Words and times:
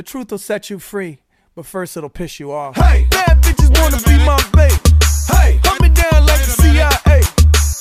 The 0.00 0.04
truth 0.04 0.30
will 0.30 0.38
set 0.38 0.70
you 0.70 0.78
free, 0.78 1.18
but 1.54 1.66
first 1.66 1.94
it'll 1.94 2.08
piss 2.08 2.40
you 2.40 2.52
off. 2.52 2.74
Hey, 2.74 3.06
bad 3.10 3.36
bitches 3.42 3.68
wanna 3.78 4.00
be 4.08 4.16
my 4.24 4.40
babe. 4.56 4.72
Hey, 5.28 5.60
hunt 5.62 5.82
me 5.82 5.90
down 5.90 6.24
like 6.24 6.40
the 6.40 6.56
CIA. 6.56 7.20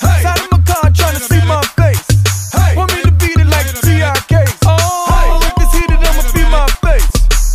Hey, 0.03 0.21
side 0.21 0.41
of 0.41 0.51
my 0.51 0.59
car 0.67 0.91
trying 0.91 1.15
to 1.15 1.23
see 1.23 1.39
my 1.47 1.63
face. 1.79 2.03
Hey, 2.51 2.75
want 2.75 2.91
me 2.93 3.03
to 3.03 3.11
beat 3.11 3.39
it 3.39 3.47
like 3.47 3.67
the 3.67 3.79
TIKs. 3.79 4.57
Oh, 4.65 5.39
if 5.47 5.63
it's 5.63 5.73
heated, 5.73 5.95
I'ma 5.95 6.27
be 6.35 6.43
my 6.51 6.67
face. 6.83 7.07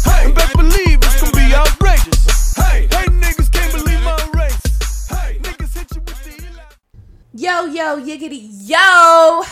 Hey, 0.03 0.25
and 0.25 0.35
best 0.35 0.57
believe 0.57 0.97
it's 0.97 1.21
gonna 1.21 1.37
be 1.37 1.55
outrageous. 1.55 2.57
Hey, 2.57 2.89
hey, 2.89 3.05
niggas 3.21 3.53
can't 3.53 3.71
believe 3.71 4.01
my 4.01 4.17
race. 4.33 4.65
Hey, 5.11 5.41
niggas 5.43 5.75
hit 5.77 5.95
you 5.95 6.01
with 6.01 6.25
the 6.25 6.41
Eli. 6.41 6.65
Yo, 7.35 7.67
yo, 7.67 8.01
yiggity, 8.01 8.49
yo! 8.65 9.43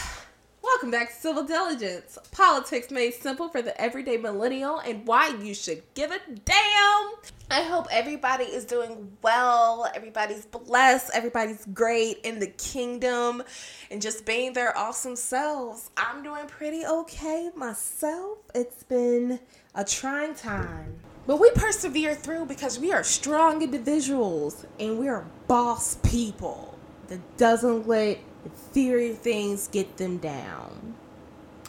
Welcome 0.82 0.98
back 0.98 1.10
to 1.10 1.14
Civil 1.14 1.44
Diligence. 1.44 2.18
Politics 2.32 2.90
made 2.90 3.14
simple 3.14 3.48
for 3.48 3.62
the 3.62 3.80
everyday 3.80 4.16
millennial 4.16 4.80
and 4.80 5.06
why 5.06 5.28
you 5.28 5.54
should 5.54 5.80
give 5.94 6.10
a 6.10 6.18
damn. 6.44 7.12
I 7.52 7.62
hope 7.62 7.86
everybody 7.92 8.46
is 8.46 8.64
doing 8.64 9.16
well, 9.22 9.88
everybody's 9.94 10.44
blessed, 10.44 11.12
everybody's 11.14 11.66
great 11.66 12.18
in 12.24 12.40
the 12.40 12.48
kingdom, 12.48 13.44
and 13.92 14.02
just 14.02 14.26
being 14.26 14.54
their 14.54 14.76
awesome 14.76 15.14
selves. 15.14 15.88
I'm 15.96 16.24
doing 16.24 16.48
pretty 16.48 16.84
okay 16.84 17.50
myself. 17.54 18.38
It's 18.52 18.82
been 18.82 19.38
a 19.76 19.84
trying 19.84 20.34
time. 20.34 20.98
But 21.28 21.38
we 21.38 21.48
persevere 21.52 22.16
through 22.16 22.46
because 22.46 22.80
we 22.80 22.92
are 22.92 23.04
strong 23.04 23.62
individuals 23.62 24.66
and 24.80 24.98
we 24.98 25.06
are 25.06 25.24
boss 25.46 25.94
people 26.02 26.76
that 27.06 27.36
doesn't 27.36 27.86
let 27.86 28.18
inferior 28.44 29.14
things 29.14 29.68
get 29.68 29.96
them 29.96 30.18
down. 30.18 30.94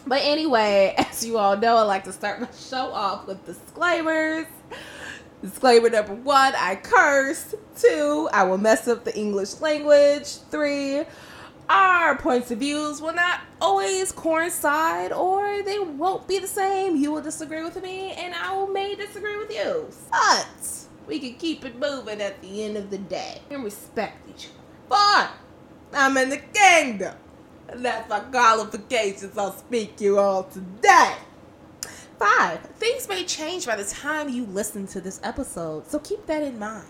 But 0.06 0.22
anyway, 0.22 0.94
as 0.98 1.24
you 1.24 1.38
all 1.38 1.56
know, 1.56 1.76
I 1.76 1.82
like 1.82 2.04
to 2.04 2.12
start 2.12 2.40
my 2.40 2.48
show 2.56 2.92
off 2.92 3.26
with 3.26 3.44
disclaimers. 3.46 4.46
Disclaimer 5.42 5.90
number 5.90 6.14
one, 6.14 6.54
I 6.56 6.76
curse. 6.76 7.54
Two, 7.76 8.28
I 8.32 8.44
will 8.44 8.58
mess 8.58 8.88
up 8.88 9.04
the 9.04 9.14
English 9.14 9.60
language. 9.60 10.26
Three, 10.50 11.04
our 11.68 12.16
points 12.16 12.50
of 12.50 12.58
views 12.58 13.00
will 13.00 13.12
not 13.12 13.40
always 13.60 14.12
coincide 14.12 15.12
or 15.12 15.62
they 15.62 15.78
won't 15.78 16.26
be 16.26 16.38
the 16.38 16.46
same. 16.46 16.96
You 16.96 17.12
will 17.12 17.22
disagree 17.22 17.62
with 17.62 17.82
me 17.82 18.12
and 18.12 18.34
I 18.34 18.56
will 18.56 18.68
may 18.68 18.94
disagree 18.94 19.36
with 19.36 19.50
you. 19.50 19.88
But 20.10 20.48
we 21.06 21.18
can 21.18 21.34
keep 21.34 21.64
it 21.64 21.78
moving 21.78 22.20
at 22.20 22.40
the 22.40 22.64
end 22.64 22.76
of 22.76 22.90
the 22.90 22.98
day 22.98 23.42
and 23.50 23.64
respect 23.64 24.28
each 24.28 24.46
other. 24.46 24.54
Four, 24.88 25.28
I'm 25.94 26.16
in 26.16 26.30
the 26.30 26.38
kingdom. 26.38 27.14
And 27.68 27.84
that's 27.84 28.08
my 28.08 28.20
qualifications 28.20 29.38
I'll 29.38 29.52
speak 29.52 30.00
you 30.00 30.18
all 30.18 30.44
today. 30.44 31.14
Five, 32.18 32.60
things 32.76 33.08
may 33.08 33.24
change 33.24 33.66
by 33.66 33.76
the 33.76 33.84
time 33.84 34.28
you 34.28 34.46
listen 34.46 34.86
to 34.88 35.00
this 35.00 35.20
episode, 35.22 35.86
so 35.88 35.98
keep 35.98 36.26
that 36.26 36.42
in 36.42 36.58
mind. 36.58 36.86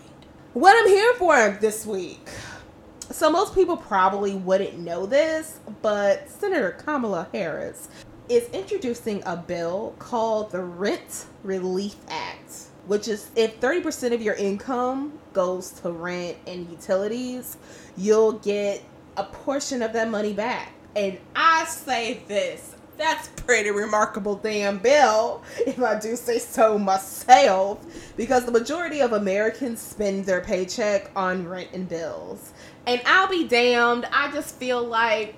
What 0.53 0.75
I'm 0.77 0.87
here 0.87 1.13
for 1.15 1.57
this 1.59 1.85
week. 1.85 2.29
So, 3.11 3.29
most 3.29 3.53
people 3.53 3.77
probably 3.77 4.35
wouldn't 4.35 4.79
know 4.79 5.05
this, 5.05 5.59
but 5.81 6.29
Senator 6.29 6.71
Kamala 6.71 7.27
Harris 7.33 7.87
is 8.29 8.49
introducing 8.49 9.21
a 9.25 9.35
bill 9.35 9.95
called 9.99 10.51
the 10.51 10.61
Rent 10.61 11.25
Relief 11.43 11.95
Act, 12.07 12.53
which 12.87 13.07
is 13.07 13.29
if 13.35 13.59
30% 13.59 14.13
of 14.13 14.21
your 14.21 14.35
income 14.35 15.19
goes 15.33 15.71
to 15.81 15.91
rent 15.91 16.37
and 16.47 16.69
utilities, 16.71 17.57
you'll 17.95 18.33
get 18.33 18.83
a 19.17 19.23
portion 19.23 19.81
of 19.81 19.93
that 19.93 20.09
money 20.09 20.33
back. 20.33 20.73
And 20.95 21.17
I 21.35 21.65
say 21.65 22.21
this 22.27 22.75
that's 22.97 23.27
pretty 23.29 23.71
remarkable 23.71 24.35
damn 24.35 24.77
bill, 24.79 25.43
if 25.67 25.81
I 25.81 25.99
do 25.99 26.15
say 26.15 26.39
so 26.39 26.77
myself, 26.77 27.79
because 28.15 28.45
the 28.45 28.51
majority 28.51 29.01
of 29.01 29.13
Americans 29.13 29.81
spend 29.81 30.25
their 30.25 30.41
paycheck 30.41 31.11
on 31.15 31.47
rent 31.47 31.69
and 31.73 31.87
bills. 31.87 32.53
And 32.87 33.01
I'll 33.05 33.27
be 33.27 33.47
damned, 33.47 34.07
I 34.11 34.31
just 34.31 34.55
feel 34.55 34.83
like 34.83 35.35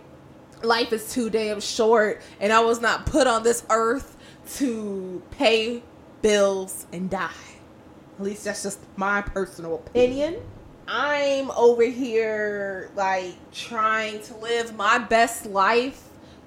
life 0.63 0.91
is 0.93 1.11
too 1.13 1.29
damn 1.29 1.59
short, 1.59 2.21
and 2.39 2.51
I 2.51 2.59
was 2.59 2.81
not 2.81 3.05
put 3.05 3.27
on 3.27 3.43
this 3.43 3.65
earth 3.69 4.17
to 4.55 5.21
pay 5.31 5.83
bills 6.21 6.85
and 6.91 7.09
die. 7.09 7.29
At 8.17 8.23
least 8.23 8.45
that's 8.45 8.63
just 8.63 8.79
my 8.95 9.21
personal 9.21 9.75
opinion. 9.75 10.37
I'm 10.87 11.51
over 11.51 11.83
here 11.83 12.89
like 12.95 13.35
trying 13.51 14.21
to 14.23 14.37
live 14.37 14.75
my 14.75 14.97
best 14.97 15.45
life 15.45 16.03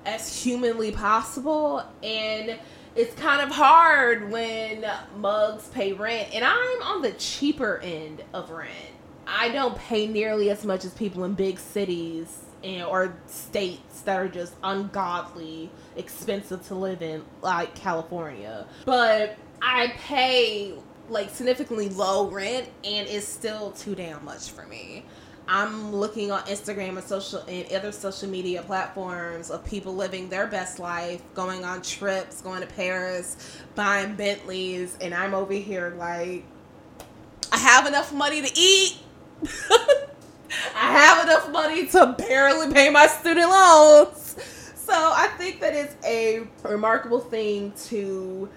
as 0.06 0.42
humanly 0.42 0.92
possible 0.92 1.84
and 2.02 2.58
it's 2.96 3.14
kind 3.16 3.42
of 3.42 3.50
hard 3.50 4.30
when 4.30 4.86
mugs 5.16 5.68
pay 5.68 5.92
rent 5.92 6.30
and 6.34 6.42
I'm 6.42 6.82
on 6.82 7.02
the 7.02 7.12
cheaper 7.12 7.78
end 7.78 8.24
of 8.32 8.50
rent. 8.50 8.70
I 9.26 9.50
don't 9.50 9.76
pay 9.76 10.06
nearly 10.06 10.48
as 10.50 10.64
much 10.64 10.84
as 10.84 10.94
people 10.94 11.24
in 11.24 11.34
big 11.34 11.58
cities 11.58 12.38
and, 12.64 12.82
or 12.84 13.14
states 13.26 14.00
that 14.02 14.16
are 14.16 14.28
just 14.28 14.54
ungodly 14.64 15.70
expensive 15.96 16.66
to 16.68 16.74
live 16.74 17.02
in 17.02 17.24
like 17.42 17.74
California. 17.74 18.66
But 18.86 19.36
I 19.62 19.92
pay 19.98 20.74
like 21.10 21.30
significantly 21.30 21.88
low 21.88 22.30
rent 22.30 22.68
and 22.84 23.08
it's 23.08 23.26
still 23.26 23.72
too 23.72 23.94
damn 23.94 24.24
much 24.24 24.50
for 24.50 24.66
me. 24.66 25.04
I'm 25.48 25.92
looking 25.92 26.30
on 26.30 26.42
Instagram 26.42 26.90
and 26.90 27.02
social 27.02 27.40
and 27.48 27.70
other 27.72 27.90
social 27.90 28.28
media 28.28 28.62
platforms 28.62 29.50
of 29.50 29.64
people 29.64 29.96
living 29.96 30.28
their 30.28 30.46
best 30.46 30.78
life, 30.78 31.22
going 31.34 31.64
on 31.64 31.82
trips, 31.82 32.40
going 32.40 32.60
to 32.60 32.68
Paris, 32.68 33.58
buying 33.74 34.14
Bentleys, 34.14 34.96
and 35.00 35.12
I'm 35.12 35.34
over 35.34 35.52
here 35.52 35.92
like 35.98 36.44
I 37.52 37.58
have 37.58 37.86
enough 37.86 38.12
money 38.12 38.42
to 38.42 38.50
eat. 38.56 38.98
I 40.76 40.92
have 40.92 41.24
enough 41.24 41.50
money 41.50 41.86
to 41.88 42.14
barely 42.16 42.72
pay 42.72 42.90
my 42.90 43.06
student 43.08 43.48
loans. 43.50 44.36
So 44.74 44.92
I 44.94 45.28
think 45.36 45.60
that 45.60 45.74
it's 45.74 45.96
a 46.04 46.46
remarkable 46.62 47.20
thing 47.20 47.72
to 47.86 48.48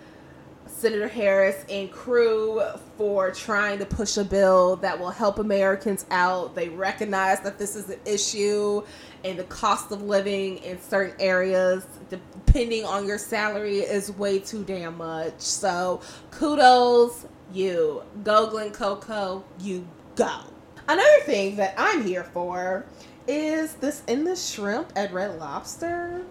Senator 0.83 1.07
Harris 1.07 1.63
and 1.69 1.89
crew 1.89 2.61
for 2.97 3.31
trying 3.31 3.79
to 3.79 3.85
push 3.85 4.17
a 4.17 4.23
bill 4.25 4.75
that 4.75 4.99
will 4.99 5.11
help 5.11 5.39
Americans 5.39 6.05
out. 6.11 6.55
They 6.55 6.67
recognize 6.67 7.39
that 7.39 7.57
this 7.57 7.77
is 7.77 7.89
an 7.89 8.01
issue 8.05 8.83
and 9.23 9.39
the 9.39 9.45
cost 9.45 9.93
of 9.93 10.01
living 10.01 10.57
in 10.57 10.81
certain 10.81 11.15
areas, 11.21 11.85
depending 12.09 12.83
on 12.83 13.07
your 13.07 13.17
salary, 13.17 13.77
is 13.79 14.11
way 14.11 14.39
too 14.39 14.65
damn 14.65 14.97
much. 14.97 15.39
So 15.39 16.01
kudos, 16.31 17.27
you. 17.53 18.03
Go 18.25 18.49
Glen 18.49 18.71
Coco, 18.71 19.45
you 19.61 19.87
go. 20.17 20.41
Another 20.89 21.21
thing 21.21 21.55
that 21.55 21.75
I'm 21.77 22.05
here 22.05 22.25
for 22.25 22.85
is 23.25 23.75
this 23.75 24.03
endless 24.09 24.51
shrimp 24.51 24.91
at 24.97 25.13
Red 25.13 25.39
Lobster 25.39 26.25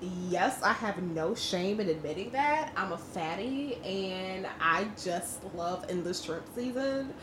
yes, 0.00 0.62
I 0.62 0.72
have 0.72 1.02
no 1.02 1.34
shame 1.34 1.80
in 1.80 1.88
admitting 1.88 2.30
that. 2.30 2.72
I'm 2.76 2.92
a 2.92 2.98
fatty 2.98 3.76
and 3.84 4.46
I 4.60 4.88
just 5.02 5.42
love 5.54 5.86
endless 5.88 6.22
shrimp 6.22 6.44
season 6.54 7.14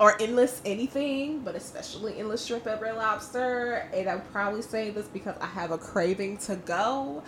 or 0.00 0.20
endless 0.20 0.60
anything, 0.64 1.40
but 1.40 1.54
especially 1.54 2.18
endless 2.18 2.46
shrimp 2.46 2.66
at 2.66 2.80
Red 2.80 2.96
Lobster. 2.96 3.88
And 3.92 4.08
I'm 4.08 4.22
probably 4.22 4.62
saying 4.62 4.94
this 4.94 5.06
because 5.06 5.36
I 5.40 5.46
have 5.46 5.70
a 5.70 5.78
craving 5.78 6.38
to 6.38 6.56
go, 6.56 7.22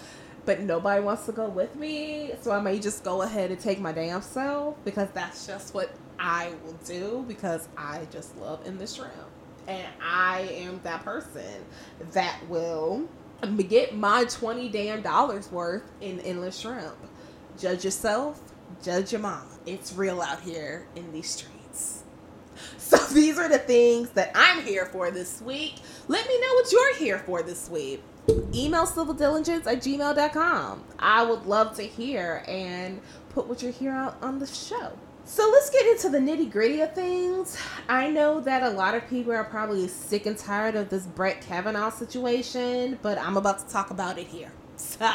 but 0.44 0.60
nobody 0.60 1.02
wants 1.02 1.26
to 1.26 1.32
go 1.32 1.48
with 1.48 1.74
me. 1.76 2.32
So 2.40 2.50
I 2.50 2.60
may 2.60 2.78
just 2.78 3.04
go 3.04 3.22
ahead 3.22 3.50
and 3.50 3.60
take 3.60 3.78
my 3.80 3.92
damn 3.92 4.22
self 4.22 4.76
because 4.84 5.08
that's 5.12 5.46
just 5.46 5.74
what 5.74 5.90
I 6.18 6.52
will 6.64 6.78
do 6.84 7.24
because 7.28 7.68
I 7.76 8.06
just 8.10 8.36
love 8.38 8.60
endless 8.66 8.94
shrimp. 8.94 9.12
And 9.68 9.86
I 10.00 10.42
am 10.52 10.80
that 10.84 11.04
person 11.04 11.64
that 12.12 12.38
will 12.48 13.08
get 13.68 13.94
my 13.94 14.24
20 14.24 14.68
damn 14.68 15.02
dollars 15.02 15.50
worth 15.50 15.82
in 16.00 16.20
endless 16.20 16.58
shrimp. 16.58 16.96
Judge 17.58 17.84
yourself, 17.84 18.40
judge 18.82 19.12
your 19.12 19.20
mama. 19.20 19.46
It's 19.66 19.92
real 19.92 20.20
out 20.20 20.40
here 20.40 20.86
in 20.96 21.12
these 21.12 21.30
streets. 21.30 21.52
So 22.78 22.96
these 23.12 23.36
are 23.36 23.48
the 23.48 23.58
things 23.58 24.10
that 24.10 24.30
I'm 24.34 24.64
here 24.64 24.86
for 24.86 25.10
this 25.10 25.42
week. 25.42 25.74
Let 26.08 26.26
me 26.26 26.40
know 26.40 26.54
what 26.54 26.70
you're 26.70 26.96
here 26.96 27.18
for 27.18 27.42
this 27.42 27.68
week. 27.68 28.02
Email 28.54 28.86
civildiligence 28.86 29.66
at 29.66 29.78
gmail.com. 29.78 30.84
I 30.98 31.24
would 31.24 31.46
love 31.46 31.76
to 31.76 31.82
hear 31.82 32.44
and 32.46 33.00
put 33.30 33.48
what 33.48 33.62
you're 33.62 33.72
here 33.72 33.92
out 33.92 34.16
on 34.22 34.38
the 34.38 34.46
show. 34.46 34.92
So 35.28 35.50
let's 35.52 35.70
get 35.70 35.84
into 35.86 36.08
the 36.08 36.18
nitty 36.18 36.52
gritty 36.52 36.82
of 36.82 36.94
things. 36.94 37.58
I 37.88 38.10
know 38.10 38.40
that 38.42 38.62
a 38.62 38.70
lot 38.70 38.94
of 38.94 39.08
people 39.08 39.32
are 39.32 39.42
probably 39.42 39.88
sick 39.88 40.24
and 40.24 40.38
tired 40.38 40.76
of 40.76 40.88
this 40.88 41.04
Brett 41.04 41.40
Kavanaugh 41.40 41.90
situation, 41.90 42.96
but 43.02 43.18
I'm 43.18 43.36
about 43.36 43.58
to 43.58 43.66
talk 43.66 43.90
about 43.90 44.18
it 44.18 44.28
here. 44.28 44.52
So 44.76 45.10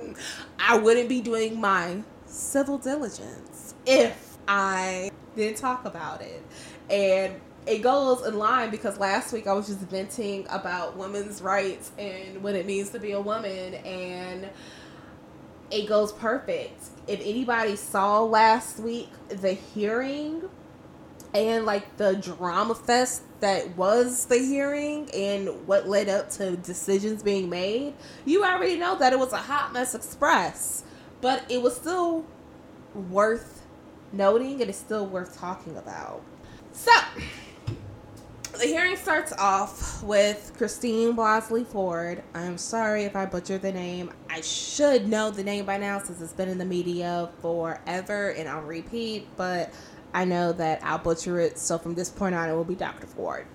I 0.58 0.78
wouldn't 0.78 1.08
be 1.08 1.20
doing 1.20 1.60
my 1.60 2.02
civil 2.24 2.78
diligence 2.78 3.74
if 3.84 4.38
I 4.48 5.10
didn't 5.36 5.58
talk 5.58 5.84
about 5.84 6.22
it. 6.22 6.42
And 6.88 7.34
it 7.66 7.82
goes 7.82 8.24
in 8.24 8.38
line 8.38 8.70
because 8.70 8.98
last 8.98 9.32
week 9.32 9.48
I 9.48 9.52
was 9.52 9.66
just 9.66 9.80
venting 9.80 10.46
about 10.50 10.96
women's 10.96 11.42
rights 11.42 11.90
and 11.98 12.42
what 12.42 12.54
it 12.54 12.64
means 12.64 12.90
to 12.90 13.00
be 13.00 13.12
a 13.12 13.20
woman 13.20 13.74
and 13.74 14.48
it 15.72 15.88
goes 15.88 16.12
perfect. 16.12 16.84
If 17.08 17.20
anybody 17.20 17.76
saw 17.76 18.22
last 18.22 18.78
week 18.78 19.10
the 19.28 19.54
hearing 19.54 20.48
and 21.34 21.64
like 21.64 21.96
the 21.96 22.14
drama 22.16 22.74
fest 22.74 23.22
that 23.40 23.76
was 23.76 24.26
the 24.26 24.38
hearing 24.38 25.10
and 25.14 25.66
what 25.66 25.88
led 25.88 26.08
up 26.08 26.30
to 26.32 26.56
decisions 26.56 27.22
being 27.22 27.48
made, 27.48 27.94
you 28.26 28.44
already 28.44 28.76
know 28.76 28.96
that 28.98 29.12
it 29.12 29.18
was 29.18 29.32
a 29.32 29.38
hot 29.38 29.72
mess 29.72 29.94
express. 29.94 30.84
But 31.22 31.44
it 31.50 31.62
was 31.62 31.74
still 31.74 32.26
worth 32.94 33.62
noting 34.12 34.60
and 34.60 34.68
it's 34.68 34.78
still 34.78 35.06
worth 35.06 35.38
talking 35.38 35.76
about. 35.76 36.22
So, 36.72 36.92
the 38.62 38.68
hearing 38.68 38.94
starts 38.94 39.32
off 39.32 40.04
with 40.04 40.52
Christine 40.56 41.16
Blasey 41.16 41.66
Ford. 41.66 42.22
I'm 42.32 42.56
sorry 42.56 43.02
if 43.02 43.16
I 43.16 43.26
butchered 43.26 43.60
the 43.60 43.72
name. 43.72 44.12
I 44.30 44.40
should 44.40 45.08
know 45.08 45.32
the 45.32 45.42
name 45.42 45.64
by 45.64 45.78
now 45.78 45.98
since 45.98 46.20
it's 46.20 46.32
been 46.32 46.48
in 46.48 46.58
the 46.58 46.64
media 46.64 47.28
forever 47.40 48.30
and 48.30 48.48
on 48.48 48.64
repeat, 48.64 49.26
but 49.36 49.74
I 50.14 50.24
know 50.24 50.52
that 50.52 50.78
I'll 50.84 50.98
butcher 50.98 51.40
it. 51.40 51.58
So 51.58 51.76
from 51.76 51.96
this 51.96 52.08
point 52.08 52.36
on, 52.36 52.48
it 52.48 52.52
will 52.52 52.62
be 52.62 52.76
Dr. 52.76 53.08
Ford. 53.08 53.48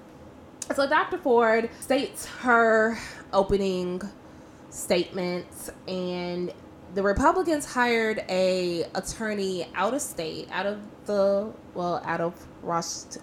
So 0.75 0.85
Dr. 0.89 1.19
Ford 1.19 1.69
states 1.79 2.25
her 2.25 2.99
opening 3.31 4.01
statements 4.69 5.69
and 5.87 6.51
the 6.93 7.03
Republicans 7.03 7.65
hired 7.65 8.23
a 8.29 8.83
attorney 8.95 9.67
out 9.75 9.93
of 9.93 10.01
state, 10.01 10.49
out 10.51 10.65
of 10.65 10.79
the 11.05 11.53
well, 11.73 12.01
out 12.03 12.21
of 12.21 12.33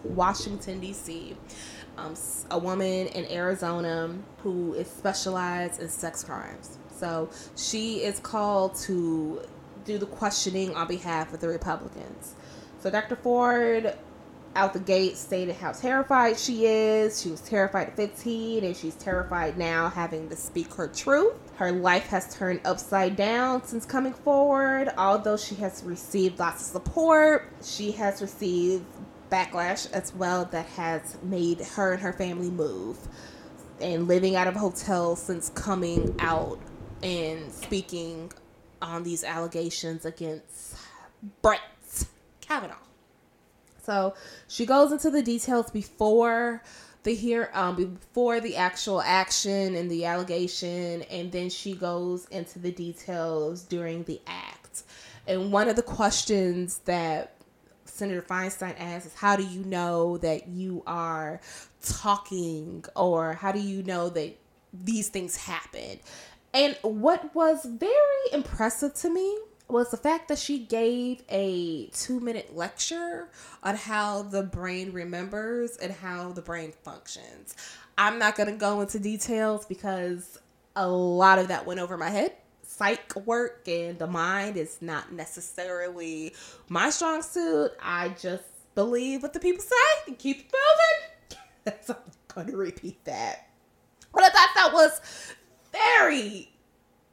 Washington 0.05 0.81
D.C. 0.81 1.37
Um, 1.97 2.15
a 2.51 2.59
woman 2.59 3.07
in 3.09 3.31
Arizona 3.31 4.15
who 4.43 4.75
is 4.75 4.89
specialized 4.89 5.81
in 5.81 5.89
sex 5.89 6.25
crimes. 6.25 6.79
So 6.91 7.31
she 7.57 8.03
is 8.03 8.19
called 8.19 8.75
to 8.83 9.43
do 9.85 9.99
the 9.99 10.07
questioning 10.07 10.75
on 10.75 10.89
behalf 10.89 11.33
of 11.33 11.41
the 11.41 11.49
Republicans. 11.49 12.35
So 12.81 12.91
Dr. 12.91 13.17
Ford 13.17 13.97
out 14.57 14.73
the 14.73 14.81
gate 14.81 15.17
stated 15.17 15.57
how 15.57 15.73
terrified 15.73 16.39
she 16.39 16.67
is. 16.67 17.21
She 17.21 17.31
was 17.31 17.41
terrified 17.41 17.89
at 17.89 17.97
15 17.97 18.65
and 18.65 18.77
she's 18.77 18.95
terrified 18.95 19.59
now 19.59 19.89
having 19.89 20.29
to 20.29 20.37
speak 20.37 20.73
her 20.75 20.89
truth. 20.89 21.35
Her 21.57 21.73
life 21.73 22.07
has 22.07 22.35
turned 22.35 22.61
upside 22.65 23.17
down 23.17 23.65
since 23.65 23.85
coming 23.85 24.13
forward. 24.13 24.93
Although 24.97 25.37
she 25.37 25.57
has 25.57 25.83
received 25.85 26.39
lots 26.39 26.63
of 26.63 26.69
support, 26.69 27.49
she 27.63 27.93
has 27.93 28.23
received 28.23 28.85
backlash 29.35 29.91
as 29.91 30.15
well 30.15 30.45
that 30.45 30.67
has 30.67 31.17
made 31.25 31.61
her 31.61 31.95
and 31.95 32.03
her 32.03 32.13
family 32.13 32.51
move 32.51 32.97
and 33.81 34.07
living 34.07 34.37
out 34.37 34.47
of 34.47 34.55
hotels 34.55 35.21
since 35.21 35.51
coming 35.51 36.15
out 36.21 36.61
and 37.03 37.53
speaking 37.53 38.33
on 38.81 39.03
these 39.03 39.25
allegations 39.25 40.05
against 40.05 40.77
Brett 41.43 41.61
Kavanaugh. 42.41 42.77
So 43.83 44.15
she 44.47 44.67
goes 44.67 44.93
into 44.93 45.11
the 45.11 45.23
details 45.23 45.69
before 45.71 46.63
the 47.03 47.15
here 47.15 47.51
um 47.53 47.77
before 47.77 48.41
the 48.41 48.57
actual 48.57 49.03
action 49.03 49.75
and 49.75 49.91
the 49.91 50.07
allegation 50.07 51.03
and 51.03 51.31
then 51.33 51.51
she 51.51 51.75
goes 51.75 52.27
into 52.29 52.59
the 52.59 52.71
details 52.71 53.63
during 53.63 54.05
the 54.05 54.21
act. 54.27 54.85
And 55.27 55.51
one 55.53 55.69
of 55.69 55.77
the 55.77 55.83
questions 55.83 56.79
that 56.85 57.34
Senator 57.95 58.23
Feinstein 58.23 58.75
asks 58.79 59.07
is 59.07 59.15
how 59.15 59.37
do 59.37 59.45
you 59.45 59.63
know 59.65 60.19
that 60.19 60.49
you 60.49 60.83
are 60.85 61.41
talking 61.81 62.85
or 62.97 63.35
how 63.35 63.53
do 63.53 63.61
you 63.61 63.85
know 63.85 64.09
that 64.09 64.37
these 64.73 65.09
things 65.09 65.37
happen? 65.37 66.01
And 66.53 66.77
what 66.83 67.35
was 67.35 67.65
very 67.65 68.33
impressive 68.33 68.95
to 68.95 69.11
me 69.11 69.39
was 69.69 69.93
the 69.93 69.97
fact 69.97 70.29
that 70.29 70.39
she 70.39 70.59
gave 70.59 71.23
a 71.29 71.87
two 71.89 72.19
minute 72.19 72.57
lecture 72.57 73.29
on 73.63 73.77
how 73.77 74.23
the 74.23 74.43
brain 74.43 74.93
remembers 74.93 75.77
and 75.77 75.93
how 75.93 76.33
the 76.33 76.43
brain 76.43 76.73
functions. 76.83 77.55
I'm 77.97 78.19
not 78.19 78.37
going 78.37 78.51
to 78.51 78.57
go 78.57 78.81
into 78.81 78.99
details 78.99 79.67
because 79.67 80.39
a 80.75 80.89
lot 80.89 81.39
of 81.39 81.49
that 81.49 81.65
went 81.65 81.79
over 81.79 81.97
my 81.97 82.11
head. 82.11 82.33
Psych 82.77 83.15
work 83.25 83.69
and 83.69 83.99
the 84.01 84.07
mind 84.07 84.57
is 84.57 84.79
not 84.81 85.13
necessarily 85.13 86.35
my 86.69 86.91
strong 86.91 87.23
suit. 87.23 87.71
I 87.81 88.09
just 88.21 88.43
believe 88.75 89.23
what 89.23 89.33
the 89.33 89.39
people 89.39 89.63
say 89.63 89.77
and 90.09 90.19
keep 90.19 90.51
moving. 90.53 91.79
I'm 91.89 91.97
going 92.27 92.47
to 92.49 92.57
repeat 92.57 93.05
that. 93.05 93.49
But 94.13 94.25
I 94.25 94.29
thought 94.29 94.49
that 94.57 94.73
was 94.73 95.01
very 95.71 96.51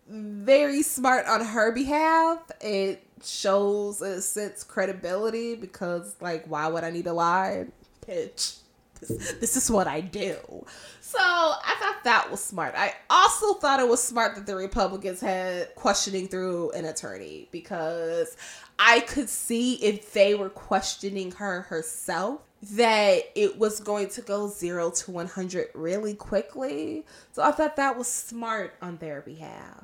very 0.09 0.81
smart 0.81 1.25
on 1.27 1.45
her 1.45 1.71
behalf. 1.71 2.39
It 2.59 3.05
shows 3.23 4.01
a 4.01 4.21
sense 4.21 4.63
credibility 4.63 5.55
because 5.55 6.15
like 6.19 6.45
why 6.47 6.67
would 6.67 6.83
I 6.83 6.89
need 6.89 7.05
to 7.05 7.13
lie? 7.13 7.67
Pitch. 8.01 8.55
This, 8.99 9.33
this 9.33 9.57
is 9.57 9.69
what 9.69 9.87
I 9.87 10.01
do. 10.01 10.65
So 11.11 11.19
I 11.19 11.75
thought 11.77 12.05
that 12.05 12.31
was 12.31 12.41
smart. 12.41 12.73
I 12.77 12.93
also 13.09 13.55
thought 13.55 13.81
it 13.81 13.87
was 13.87 14.01
smart 14.01 14.35
that 14.35 14.45
the 14.45 14.55
Republicans 14.55 15.19
had 15.19 15.75
questioning 15.75 16.29
through 16.29 16.71
an 16.71 16.85
attorney 16.85 17.49
because 17.51 18.37
I 18.79 19.01
could 19.01 19.27
see 19.27 19.73
if 19.83 20.13
they 20.13 20.35
were 20.35 20.49
questioning 20.49 21.31
her 21.33 21.63
herself 21.63 22.39
that 22.61 23.23
it 23.35 23.57
was 23.57 23.81
going 23.81 24.07
to 24.09 24.21
go 24.21 24.47
zero 24.47 24.89
to 24.91 25.11
100 25.11 25.67
really 25.73 26.13
quickly. 26.13 27.05
So 27.33 27.43
I 27.43 27.51
thought 27.51 27.75
that 27.75 27.97
was 27.97 28.07
smart 28.07 28.75
on 28.81 28.95
their 28.97 29.19
behalf. 29.19 29.83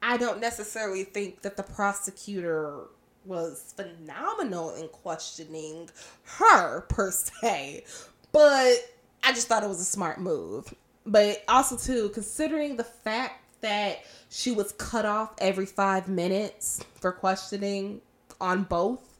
I 0.00 0.18
don't 0.18 0.40
necessarily 0.40 1.02
think 1.02 1.42
that 1.42 1.56
the 1.56 1.64
prosecutor 1.64 2.84
was 3.24 3.74
phenomenal 3.76 4.74
in 4.76 4.86
questioning 4.88 5.90
her 6.22 6.82
per 6.82 7.10
se, 7.10 7.84
but 8.30 8.76
I 9.22 9.32
just 9.32 9.48
thought 9.48 9.62
it 9.62 9.68
was 9.68 9.80
a 9.80 9.84
smart 9.84 10.20
move. 10.20 10.72
But 11.06 11.42
also 11.48 11.76
too, 11.76 12.10
considering 12.10 12.76
the 12.76 12.84
fact 12.84 13.42
that 13.60 14.04
she 14.28 14.52
was 14.52 14.72
cut 14.72 15.04
off 15.04 15.34
every 15.38 15.66
five 15.66 16.08
minutes 16.08 16.84
for 16.94 17.12
questioning 17.12 18.00
on 18.40 18.64
both 18.64 19.18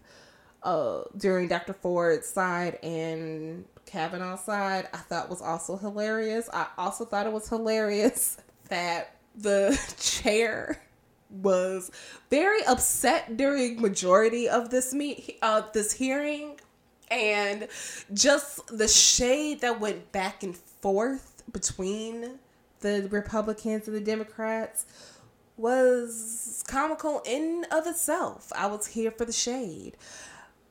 uh, 0.62 1.02
during 1.16 1.48
Dr. 1.48 1.72
Ford's 1.74 2.28
side 2.28 2.78
and 2.82 3.64
Kavanaugh's 3.86 4.44
side, 4.44 4.88
I 4.92 4.98
thought 4.98 5.28
was 5.28 5.42
also 5.42 5.76
hilarious. 5.76 6.48
I 6.52 6.66
also 6.78 7.04
thought 7.04 7.26
it 7.26 7.32
was 7.32 7.48
hilarious 7.48 8.38
that 8.68 9.16
the 9.36 9.78
chair 9.98 10.82
was 11.30 11.90
very 12.28 12.64
upset 12.64 13.36
during 13.36 13.80
majority 13.80 14.48
of 14.48 14.70
this 14.70 14.92
meet 14.92 15.38
uh 15.42 15.62
this 15.72 15.92
hearing 15.92 16.58
and 17.10 17.68
just 18.12 18.66
the 18.68 18.88
shade 18.88 19.60
that 19.60 19.80
went 19.80 20.12
back 20.12 20.42
and 20.42 20.56
forth 20.56 21.42
between 21.52 22.38
the 22.80 23.08
Republicans 23.10 23.88
and 23.88 23.96
the 23.96 24.00
Democrats 24.00 24.86
was 25.56 26.64
comical 26.66 27.22
in 27.26 27.66
of 27.70 27.86
itself. 27.86 28.52
I 28.56 28.66
was 28.66 28.86
here 28.86 29.10
for 29.10 29.24
the 29.24 29.32
shade. 29.32 29.96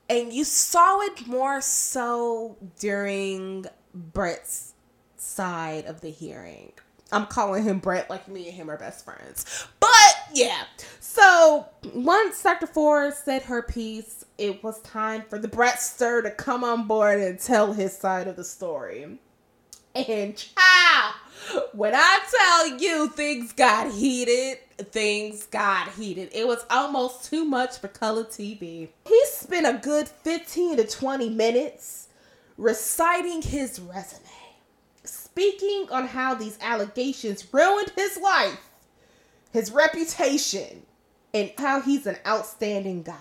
And 0.10 0.34
you 0.34 0.44
saw 0.44 1.02
it 1.02 1.28
more 1.28 1.62
so 1.62 2.58
during 2.80 3.68
Brett's 3.94 4.74
side 5.18 5.86
of 5.86 6.02
the 6.02 6.10
hearing. 6.10 6.72
I'm 7.12 7.28
calling 7.28 7.64
him 7.64 7.80
Brett 7.80 8.10
like 8.10 8.28
me 8.28 8.48
and 8.48 8.56
him 8.56 8.70
are 8.72 8.78
best 8.78 9.06
friends. 9.06 9.68
But 9.80 10.19
yeah. 10.34 10.64
So 11.00 11.68
once 11.94 12.42
Dr. 12.42 12.68
Ford 12.68 13.14
said 13.14 13.44
her 13.44 13.62
piece, 13.62 14.26
it 14.38 14.64
was 14.64 14.80
time 14.82 15.24
for 15.30 15.38
the 15.38 15.48
Brettster 15.48 16.24
to 16.24 16.32
come 16.32 16.64
on 16.64 16.88
board 16.88 17.20
and 17.20 17.40
tell 17.40 17.74
his 17.74 17.98
side 17.98 18.28
of 18.28 18.36
the 18.36 18.44
story. 18.44 19.20
And 19.96 20.38
child, 20.38 21.16
when 21.74 21.94
I 21.96 22.20
tell 22.30 22.80
you 22.80 23.10
things 23.10 23.52
got 23.54 23.92
heated, 23.92 24.60
things 24.92 25.46
got 25.48 25.90
heated. 25.90 26.30
It 26.32 26.48
was 26.48 26.66
almost 26.70 27.26
too 27.26 27.44
much 27.44 27.80
for 27.80 27.88
color 27.88 28.24
TV. 28.24 28.90
He 29.08 29.26
spent 29.26 29.66
a 29.66 29.80
good 29.82 30.08
15 30.08 30.78
to 30.78 30.88
20 30.88 31.30
minutes 31.30 32.08
reciting 32.58 33.42
his 33.42 33.80
resume 33.80 34.30
speaking 35.04 35.88
on 35.92 36.08
how 36.08 36.34
these 36.34 36.58
allegations 36.62 37.46
ruined 37.54 37.92
his 37.96 38.18
life, 38.18 38.69
his 39.52 39.72
reputation, 39.72 40.84
and 41.34 41.52
how 41.58 41.82
he's 41.82 42.06
an 42.06 42.18
outstanding 42.26 43.04
guy. 43.04 43.16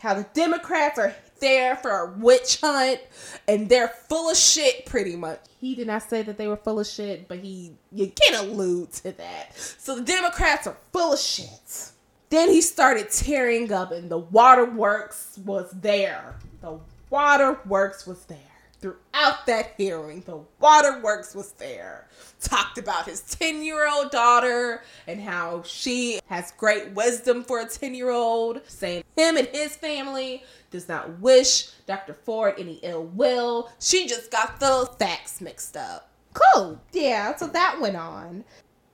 How 0.00 0.14
the 0.14 0.26
Democrats 0.34 0.98
are 0.98 1.14
there 1.40 1.76
for 1.76 1.90
a 1.90 2.12
witch 2.18 2.60
hunt 2.60 3.00
and 3.48 3.68
they're 3.68 3.88
full 3.88 4.30
of 4.30 4.36
shit 4.36 4.86
pretty 4.86 5.16
much. 5.16 5.40
He 5.60 5.74
did 5.74 5.86
not 5.86 6.02
say 6.02 6.22
that 6.22 6.36
they 6.36 6.46
were 6.46 6.56
full 6.56 6.80
of 6.80 6.86
shit, 6.86 7.26
but 7.26 7.38
he 7.38 7.76
you 7.90 8.12
can 8.14 8.44
allude 8.44 8.92
to 8.94 9.12
that. 9.12 9.56
So 9.56 9.96
the 9.96 10.02
Democrats 10.02 10.66
are 10.66 10.76
full 10.92 11.14
of 11.14 11.18
shit. 11.18 11.90
Then 12.28 12.50
he 12.50 12.60
started 12.60 13.10
tearing 13.10 13.72
up 13.72 13.92
and 13.92 14.10
the 14.10 14.18
waterworks 14.18 15.38
was 15.44 15.70
there. 15.70 16.36
The 16.60 16.78
waterworks 17.08 18.06
was 18.06 18.24
there 18.26 18.38
throughout 18.84 19.46
that 19.46 19.72
hearing. 19.78 20.20
The 20.26 20.40
waterworks 20.60 21.34
was 21.34 21.52
there. 21.52 22.06
Talked 22.38 22.76
about 22.76 23.06
his 23.06 23.22
10 23.22 23.62
year 23.62 23.88
old 23.88 24.10
daughter 24.10 24.82
and 25.06 25.22
how 25.22 25.62
she 25.62 26.20
has 26.26 26.52
great 26.52 26.90
wisdom 26.90 27.44
for 27.44 27.60
a 27.60 27.66
10 27.66 27.94
year 27.94 28.10
old, 28.10 28.60
saying 28.68 29.04
him 29.16 29.38
and 29.38 29.48
his 29.48 29.74
family 29.74 30.44
does 30.70 30.86
not 30.86 31.18
wish 31.20 31.68
Dr. 31.86 32.12
Ford 32.12 32.56
any 32.58 32.74
ill 32.82 33.04
will. 33.04 33.70
She 33.80 34.06
just 34.06 34.30
got 34.30 34.60
the 34.60 34.90
facts 34.98 35.40
mixed 35.40 35.78
up. 35.78 36.10
Cool. 36.34 36.78
Yeah, 36.92 37.34
so 37.36 37.46
that 37.46 37.80
went 37.80 37.96
on. 37.96 38.44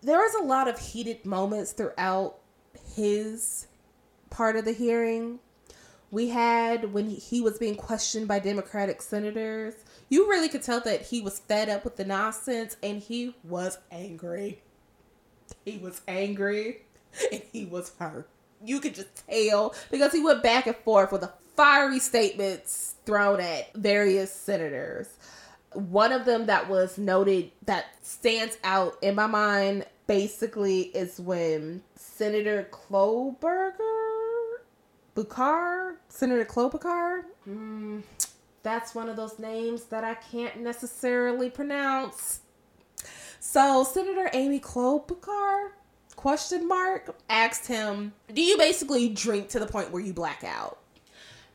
There 0.02 0.18
was 0.18 0.34
a 0.34 0.44
lot 0.44 0.68
of 0.68 0.78
heated 0.78 1.26
moments 1.26 1.72
throughout 1.72 2.36
his 2.94 3.66
part 4.30 4.54
of 4.54 4.64
the 4.64 4.72
hearing 4.72 5.40
we 6.10 6.28
had 6.28 6.92
when 6.92 7.08
he 7.08 7.40
was 7.40 7.58
being 7.58 7.76
questioned 7.76 8.26
by 8.26 8.38
Democratic 8.38 9.00
senators. 9.00 9.74
You 10.08 10.28
really 10.28 10.48
could 10.48 10.62
tell 10.62 10.80
that 10.80 11.02
he 11.02 11.20
was 11.20 11.38
fed 11.40 11.68
up 11.68 11.84
with 11.84 11.96
the 11.96 12.04
nonsense 12.04 12.76
and 12.82 13.00
he 13.00 13.34
was 13.44 13.78
angry. 13.92 14.62
He 15.64 15.78
was 15.78 16.00
angry 16.08 16.82
and 17.32 17.42
he 17.52 17.64
was 17.64 17.92
hurt. 17.98 18.28
You 18.64 18.80
could 18.80 18.94
just 18.94 19.26
tell 19.28 19.74
because 19.90 20.12
he 20.12 20.22
went 20.22 20.42
back 20.42 20.66
and 20.66 20.76
forth 20.76 21.12
with 21.12 21.22
the 21.22 21.32
fiery 21.56 22.00
statements 22.00 22.96
thrown 23.06 23.40
at 23.40 23.72
various 23.74 24.32
senators. 24.32 25.08
One 25.72 26.10
of 26.10 26.24
them 26.24 26.46
that 26.46 26.68
was 26.68 26.98
noted 26.98 27.52
that 27.66 27.86
stands 28.02 28.58
out 28.64 28.96
in 29.02 29.14
my 29.14 29.28
mind 29.28 29.86
basically 30.08 30.82
is 30.82 31.20
when 31.20 31.82
Senator 31.94 32.68
Klobuchar 32.72 33.99
Bukar, 35.14 35.96
Senator 36.08 36.44
Klobuchar. 36.44 37.22
Mm, 37.48 38.02
that's 38.62 38.94
one 38.94 39.08
of 39.08 39.16
those 39.16 39.38
names 39.38 39.84
that 39.84 40.04
I 40.04 40.14
can't 40.14 40.60
necessarily 40.60 41.50
pronounce. 41.50 42.40
So 43.38 43.84
Senator 43.84 44.30
Amy 44.32 44.60
Klobuchar, 44.60 45.70
question 46.16 46.68
mark, 46.68 47.16
asked 47.28 47.66
him, 47.66 48.12
"Do 48.32 48.42
you 48.42 48.58
basically 48.58 49.08
drink 49.08 49.48
to 49.50 49.58
the 49.58 49.66
point 49.66 49.90
where 49.90 50.02
you 50.02 50.12
black 50.12 50.44
out?" 50.44 50.80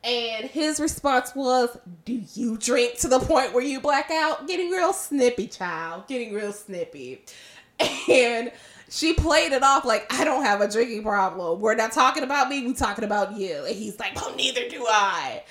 And 0.06 0.46
his 0.46 0.80
response 0.80 1.34
was, 1.34 1.80
Do 2.06 2.22
you 2.36 2.58
drink 2.58 3.00
to 3.00 3.08
the 3.08 3.20
point 3.20 3.54
where 3.54 3.64
you 3.64 3.80
black 3.80 4.12
out? 4.12 4.48
Getting 4.48 4.70
real 4.70 4.94
snippy, 4.94 5.48
child. 5.48 6.08
Getting 6.08 6.34
real 6.34 6.54
snippy. 6.54 7.26
And 8.10 8.54
she 8.90 9.14
played 9.14 9.52
it 9.52 9.64
off 9.64 9.86
like 9.86 10.12
I 10.14 10.24
don't 10.24 10.44
have 10.44 10.62
a 10.62 10.70
drinking 10.70 11.04
problem. 11.04 11.60
We're 11.60 11.76
not 11.76 11.92
talking 11.92 12.24
about 12.24 12.50
me, 12.50 12.66
we're 12.66 12.74
talking 12.74 13.04
about 13.04 13.38
you. 13.38 13.66
And 13.66 13.76
he's 13.76 14.00
like, 14.00 14.16
Well, 14.16 14.36
neither 14.36 14.68
do 14.70 14.86
I. 14.88 15.44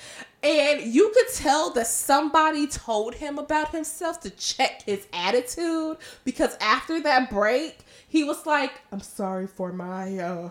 And 0.43 0.81
you 0.93 1.11
could 1.13 1.33
tell 1.33 1.71
that 1.71 1.87
somebody 1.87 2.67
told 2.67 3.15
him 3.15 3.39
about 3.39 3.71
himself 3.71 4.19
to 4.21 4.29
check 4.29 4.83
his 4.83 5.07
attitude 5.11 5.97
because 6.23 6.55
after 6.61 7.01
that 7.01 7.31
break, 7.31 7.79
he 8.07 8.23
was 8.23 8.45
like, 8.45 8.81
I'm 8.91 8.99
sorry 9.01 9.47
for 9.47 9.73
my 9.73 10.17
uh 10.17 10.49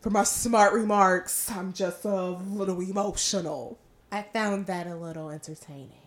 for 0.00 0.10
my 0.10 0.24
smart 0.24 0.72
remarks. 0.72 1.50
I'm 1.50 1.72
just 1.72 2.04
a 2.04 2.30
little 2.30 2.80
emotional. 2.80 3.78
I 4.12 4.22
found 4.22 4.66
that 4.66 4.86
a 4.86 4.96
little 4.96 5.30
entertaining. 5.30 5.99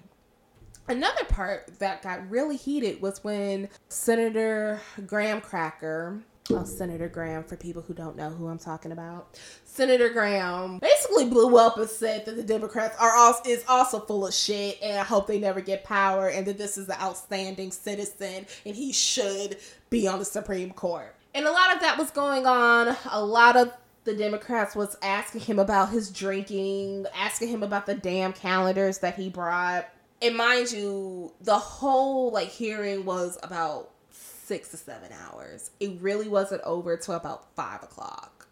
Another 0.87 1.23
part 1.25 1.79
that 1.79 2.01
got 2.01 2.29
really 2.29 2.57
heated 2.57 3.01
was 3.01 3.23
when 3.23 3.69
Senator 3.87 4.81
Graham 5.05 5.39
Cracker, 5.39 6.19
oh, 6.49 6.65
Senator 6.65 7.07
Graham, 7.07 7.45
for 7.45 7.55
people 7.55 7.81
who 7.81 7.93
don't 7.93 8.17
know 8.17 8.29
who 8.29 8.47
I'm 8.47 8.59
talking 8.59 8.91
about, 8.91 9.39
Senator 9.63 10.09
Graham 10.09 10.79
basically 10.79 11.25
blew 11.29 11.57
up 11.57 11.77
and 11.77 11.89
said 11.89 12.25
that 12.25 12.35
the 12.35 12.43
Democrats 12.43 12.97
are 12.99 13.15
also 13.15 13.49
is 13.49 13.63
also 13.69 14.01
full 14.01 14.27
of 14.27 14.33
shit, 14.33 14.77
and 14.83 14.99
I 14.99 15.03
hope 15.03 15.25
they 15.25 15.39
never 15.39 15.61
get 15.61 15.85
power, 15.85 16.27
and 16.27 16.45
that 16.47 16.57
this 16.57 16.77
is 16.77 16.89
an 16.89 16.97
outstanding 17.01 17.71
citizen, 17.71 18.45
and 18.65 18.75
he 18.75 18.91
should 18.91 19.57
be 19.89 20.05
on 20.05 20.19
the 20.19 20.25
Supreme 20.25 20.71
Court. 20.71 21.15
And 21.33 21.45
a 21.45 21.51
lot 21.51 21.73
of 21.73 21.81
that 21.81 21.97
was 21.97 22.11
going 22.11 22.45
on. 22.45 22.95
A 23.09 23.23
lot 23.23 23.55
of 23.55 23.71
the 24.03 24.13
Democrats 24.13 24.75
was 24.75 24.97
asking 25.01 25.41
him 25.41 25.59
about 25.59 25.91
his 25.91 26.11
drinking, 26.11 27.05
asking 27.15 27.47
him 27.47 27.63
about 27.63 27.85
the 27.85 27.95
damn 27.95 28.33
calendars 28.33 28.99
that 28.99 29.15
he 29.15 29.29
brought 29.29 29.87
and 30.23 30.37
mind 30.37 30.71
you, 30.71 31.33
the 31.41 31.57
whole 31.57 32.31
like 32.31 32.47
hearing 32.47 33.05
was 33.05 33.37
about 33.43 33.91
six 34.11 34.69
to 34.69 34.77
seven 34.77 35.11
hours. 35.11 35.71
It 35.79 35.99
really 36.01 36.27
wasn't 36.27 36.61
over 36.63 36.97
till 36.97 37.15
about 37.15 37.53
five 37.55 37.83
o'clock, 37.83 38.47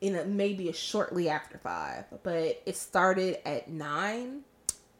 and 0.00 0.36
maybe 0.36 0.70
shortly 0.72 1.28
after 1.28 1.58
five. 1.58 2.04
But 2.22 2.62
it 2.66 2.76
started 2.76 3.46
at 3.46 3.70
nine, 3.70 4.40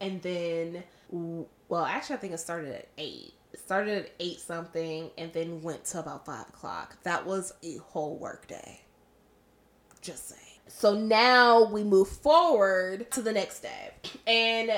and 0.00 0.22
then 0.22 0.84
well, 1.10 1.84
actually, 1.84 2.16
I 2.16 2.18
think 2.18 2.32
it 2.34 2.38
started 2.38 2.74
at 2.74 2.88
eight. 2.98 3.34
It 3.52 3.60
started 3.60 4.04
at 4.04 4.10
eight 4.20 4.40
something, 4.40 5.10
and 5.18 5.32
then 5.32 5.62
went 5.62 5.84
to 5.86 6.00
about 6.00 6.24
five 6.24 6.48
o'clock. 6.48 6.96
That 7.02 7.26
was 7.26 7.52
a 7.62 7.76
whole 7.78 8.16
work 8.16 8.46
day. 8.46 8.80
Just 10.00 10.28
saying. 10.28 10.41
So 10.68 10.94
now 10.94 11.64
we 11.64 11.84
move 11.84 12.08
forward 12.08 13.10
to 13.12 13.22
the 13.22 13.32
next 13.32 13.60
day. 13.60 13.90
And 14.26 14.70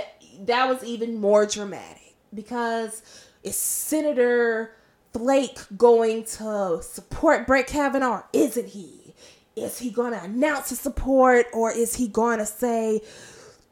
that 0.47 0.69
was 0.69 0.85
even 0.85 1.19
more 1.21 1.47
dramatic 1.47 2.15
because 2.35 3.03
is 3.43 3.57
Senator 3.57 4.75
Flake 5.13 5.59
going 5.77 6.25
to 6.25 6.81
support 6.83 7.47
Brett 7.47 7.67
Kavanaugh? 7.67 8.23
Isn't 8.33 8.69
he? 8.69 9.15
Is 9.57 9.79
he 9.79 9.91
going 9.91 10.13
to 10.13 10.23
announce 10.23 10.71
his 10.71 10.81
support 10.81 11.47
or 11.53 11.71
is 11.71 11.95
he 11.95 12.09
going 12.09 12.39
to 12.39 12.47
say, 12.47 13.01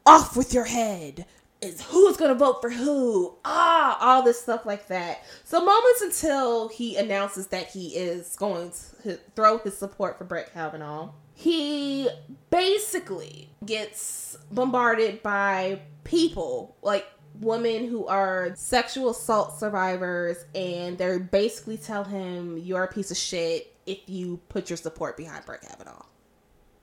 off 0.07 0.37
with 0.37 0.55
your 0.55 0.65
head? 0.65 1.27
Is 1.61 1.81
who's 1.83 2.17
going 2.17 2.31
to 2.31 2.39
vote 2.39 2.61
for 2.61 2.71
who? 2.71 3.35
Ah, 3.45 3.97
all 4.01 4.23
this 4.23 4.41
stuff 4.41 4.67
like 4.67 4.89
that. 4.89 5.23
So, 5.45 5.65
moments 5.65 6.03
until 6.03 6.69
he 6.69 6.97
announces 6.97 7.49
that 7.49 7.69
he 7.69 7.89
is 7.89 8.35
going 8.35 8.73
to 9.05 9.19
throw 9.37 9.59
his 9.59 9.77
support 9.77 10.19
for 10.19 10.25
Brett 10.25 10.53
Kavanaugh 10.53 11.11
he 11.43 12.09
basically 12.51 13.49
gets 13.67 14.39
bombarded 14.53 15.21
by 15.25 15.81
people 16.05 16.77
like 16.83 17.05
women 17.41 17.89
who 17.89 18.07
are 18.07 18.53
sexual 18.55 19.11
assault 19.11 19.59
survivors 19.59 20.45
and 20.55 20.97
they're 20.99 21.19
basically 21.19 21.77
tell 21.77 22.05
him 22.05 22.59
you're 22.59 22.85
a 22.85 22.93
piece 22.93 23.11
of 23.11 23.17
shit 23.17 23.75
if 23.87 23.99
you 24.07 24.39
put 24.51 24.71
your 24.71 24.77
support 24.77 25.17
behind 25.17 25.45
Brett 25.45 25.63
Kavanaugh. 25.63 26.05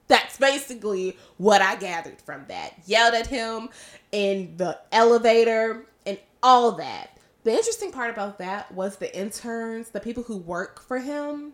That's 0.10 0.38
basically 0.38 1.18
what 1.38 1.62
I 1.62 1.78
gathered 1.78 2.20
from 2.20 2.44
that. 2.50 2.74
Yelled 2.86 3.14
at 3.14 3.28
him 3.28 3.70
in 4.12 4.58
the 4.58 4.78
elevator 4.92 5.86
and 6.06 6.20
all 6.44 6.74
that. 6.74 7.18
The 7.46 7.52
interesting 7.52 7.94
part 7.94 8.10
about 8.10 8.40
that 8.40 8.74
was 8.74 8.98
the 8.98 9.18
interns, 9.18 9.92
the 9.92 10.02
people 10.02 10.24
who 10.24 10.36
work 10.36 10.82
for 10.82 11.00
him, 11.00 11.54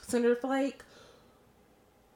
Senator 0.00 0.34
Flake, 0.34 0.82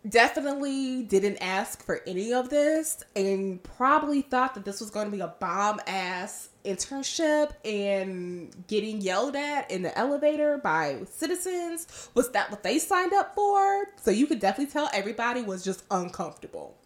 definitely 0.08 1.02
didn't 1.02 1.38
ask 1.38 1.84
for 1.84 2.00
any 2.06 2.32
of 2.32 2.50
this 2.50 3.02
and 3.14 3.62
probably 3.62 4.22
thought 4.22 4.54
that 4.54 4.64
this 4.64 4.80
was 4.80 4.90
going 4.90 5.06
to 5.06 5.12
be 5.12 5.20
a 5.20 5.34
bomb 5.40 5.80
ass 5.86 6.48
internship 6.64 7.52
and 7.64 8.54
getting 8.66 9.00
yelled 9.00 9.36
at 9.36 9.70
in 9.70 9.82
the 9.82 9.96
elevator 9.96 10.58
by 10.58 11.00
citizens. 11.10 12.10
Was 12.14 12.30
that 12.32 12.50
what 12.50 12.62
they 12.62 12.78
signed 12.78 13.12
up 13.12 13.34
for? 13.34 13.86
So 14.02 14.10
you 14.10 14.26
could 14.26 14.40
definitely 14.40 14.72
tell 14.72 14.90
everybody 14.92 15.42
was 15.42 15.64
just 15.64 15.84
uncomfortable. 15.90 16.76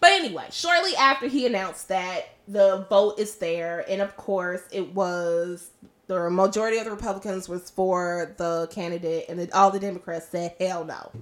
But 0.00 0.12
anyway, 0.12 0.46
shortly 0.50 0.96
after 0.96 1.26
he 1.26 1.46
announced 1.46 1.88
that, 1.88 2.30
the 2.48 2.86
vote 2.88 3.18
is 3.18 3.36
there. 3.36 3.84
And 3.88 4.00
of 4.00 4.16
course, 4.16 4.62
it 4.72 4.94
was 4.94 5.70
the 6.06 6.30
majority 6.30 6.78
of 6.78 6.84
the 6.84 6.90
Republicans 6.90 7.48
was 7.48 7.70
for 7.70 8.34
the 8.38 8.68
candidate, 8.72 9.26
and 9.28 9.38
then 9.38 9.48
all 9.52 9.70
the 9.70 9.78
Democrats 9.78 10.28
said, 10.28 10.56
hell 10.58 10.84
no. 10.84 11.12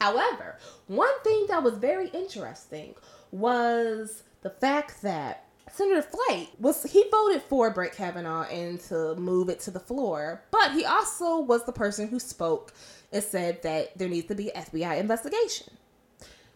However, 0.00 0.58
one 0.86 1.20
thing 1.22 1.46
that 1.48 1.62
was 1.62 1.78
very 1.78 2.08
interesting 2.08 2.94
was 3.30 4.22
the 4.42 4.50
fact 4.50 5.02
that 5.02 5.44
Senator 5.72 6.02
Flake 6.02 6.50
was 6.58 6.82
he 6.84 7.04
voted 7.10 7.42
for 7.42 7.70
Brett 7.70 7.94
Kavanaugh 7.94 8.44
and 8.44 8.80
to 8.82 9.14
move 9.16 9.48
it 9.48 9.60
to 9.60 9.70
the 9.70 9.80
floor, 9.80 10.42
but 10.50 10.72
he 10.72 10.84
also 10.84 11.40
was 11.40 11.64
the 11.64 11.72
person 11.72 12.08
who 12.08 12.18
spoke 12.18 12.72
and 13.12 13.22
said 13.22 13.62
that 13.62 13.96
there 13.98 14.08
needs 14.08 14.28
to 14.28 14.34
be 14.34 14.50
FBI 14.54 14.98
investigation. 14.98 15.76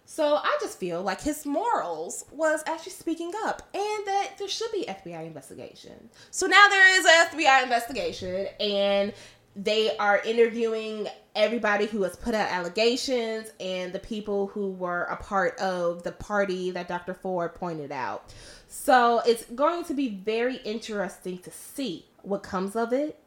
So 0.05 0.35
I 0.35 0.59
just 0.61 0.79
feel 0.81 1.03
like 1.03 1.21
his 1.21 1.47
morals 1.47 2.25
was 2.33 2.65
actually 2.67 2.93
speaking 2.93 3.31
up 3.45 3.63
and 3.73 4.07
that 4.07 4.31
there 4.39 4.49
should 4.49 4.73
be 4.73 4.85
FBI 4.85 5.25
investigation. 5.25 6.11
So 6.33 6.49
now 6.49 6.67
there 6.69 6.99
is 6.99 7.07
an 7.07 7.39
FBI 7.39 7.63
investigation 7.63 8.49
and 8.59 9.13
they 9.57 9.97
are 9.97 10.21
interviewing 10.25 11.09
everybody 11.35 11.87
who 11.87 12.03
has 12.03 12.17
put 12.17 12.35
out 12.35 12.51
allegations 12.51 13.51
and 13.61 13.93
the 13.93 13.99
people 13.99 14.49
who 14.49 14.71
were 14.71 15.05
a 15.05 15.17
part 15.17 15.59
of 15.59 16.03
the 16.03 16.13
party 16.13 16.71
that 16.71 16.89
Dr. 16.89 17.15
Ford 17.15 17.55
pointed 17.55 17.93
out. 17.93 18.33
So 18.69 19.21
it's 19.27 19.45
going 19.47 19.85
to 19.85 19.95
be 19.95 20.09
very 20.09 20.57
interesting 20.59 21.39
to 21.39 21.51
see 21.51 22.07
what 22.23 22.43
comes 22.43 22.77
of 22.77 22.93
it. 22.93 23.19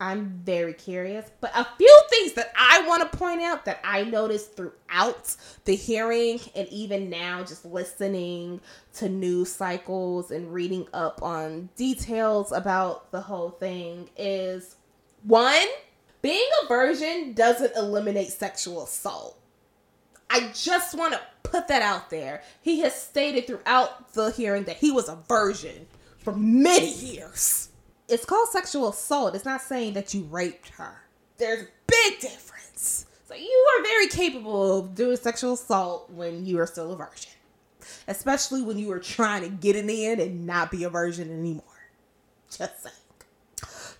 I'm 0.00 0.40
very 0.44 0.74
curious. 0.74 1.30
But 1.40 1.52
a 1.54 1.64
few 1.78 2.00
things 2.10 2.32
that 2.32 2.52
I 2.56 2.84
want 2.88 3.08
to 3.08 3.16
point 3.16 3.40
out 3.40 3.64
that 3.66 3.78
I 3.84 4.02
noticed 4.02 4.56
throughout 4.56 5.36
the 5.64 5.76
hearing 5.76 6.40
and 6.56 6.66
even 6.68 7.08
now 7.08 7.44
just 7.44 7.64
listening 7.64 8.60
to 8.94 9.08
news 9.08 9.52
cycles 9.52 10.32
and 10.32 10.52
reading 10.52 10.88
up 10.92 11.22
on 11.22 11.68
details 11.76 12.50
about 12.50 13.12
the 13.12 13.20
whole 13.20 13.50
thing 13.50 14.10
is 14.16 14.74
one, 15.24 15.66
being 16.20 16.48
a 16.62 16.68
virgin 16.68 17.32
doesn't 17.34 17.76
eliminate 17.76 18.28
sexual 18.28 18.84
assault. 18.84 19.38
I 20.30 20.50
just 20.54 20.96
want 20.96 21.12
to 21.12 21.20
put 21.42 21.68
that 21.68 21.82
out 21.82 22.10
there. 22.10 22.42
He 22.62 22.80
has 22.80 22.94
stated 22.94 23.46
throughout 23.46 24.14
the 24.14 24.30
hearing 24.30 24.64
that 24.64 24.76
he 24.76 24.90
was 24.90 25.08
a 25.08 25.18
virgin 25.28 25.86
for 26.18 26.34
many 26.34 26.92
years 26.94 27.68
it's 28.12 28.26
called 28.26 28.48
sexual 28.48 28.90
assault. 28.90 29.34
It's 29.34 29.46
not 29.46 29.62
saying 29.62 29.94
that 29.94 30.12
you 30.12 30.24
raped 30.24 30.68
her. 30.70 31.02
There's 31.38 31.62
a 31.62 31.68
big 31.86 32.20
difference. 32.20 33.06
So 33.26 33.34
you 33.34 33.68
are 33.78 33.82
very 33.82 34.08
capable 34.08 34.80
of 34.80 34.94
doing 34.94 35.16
sexual 35.16 35.54
assault 35.54 36.10
when 36.10 36.44
you 36.44 36.58
are 36.60 36.66
still 36.66 36.92
a 36.92 36.96
virgin. 36.96 37.32
Especially 38.06 38.60
when 38.60 38.76
you 38.76 38.92
are 38.92 38.98
trying 38.98 39.42
to 39.42 39.48
get 39.48 39.76
it 39.76 39.88
in 39.88 40.20
and 40.20 40.46
not 40.46 40.70
be 40.70 40.84
a 40.84 40.90
virgin 40.90 41.30
anymore. 41.30 41.64
Just 42.50 42.82
saying. 42.82 42.94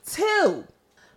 Two, 0.05 0.65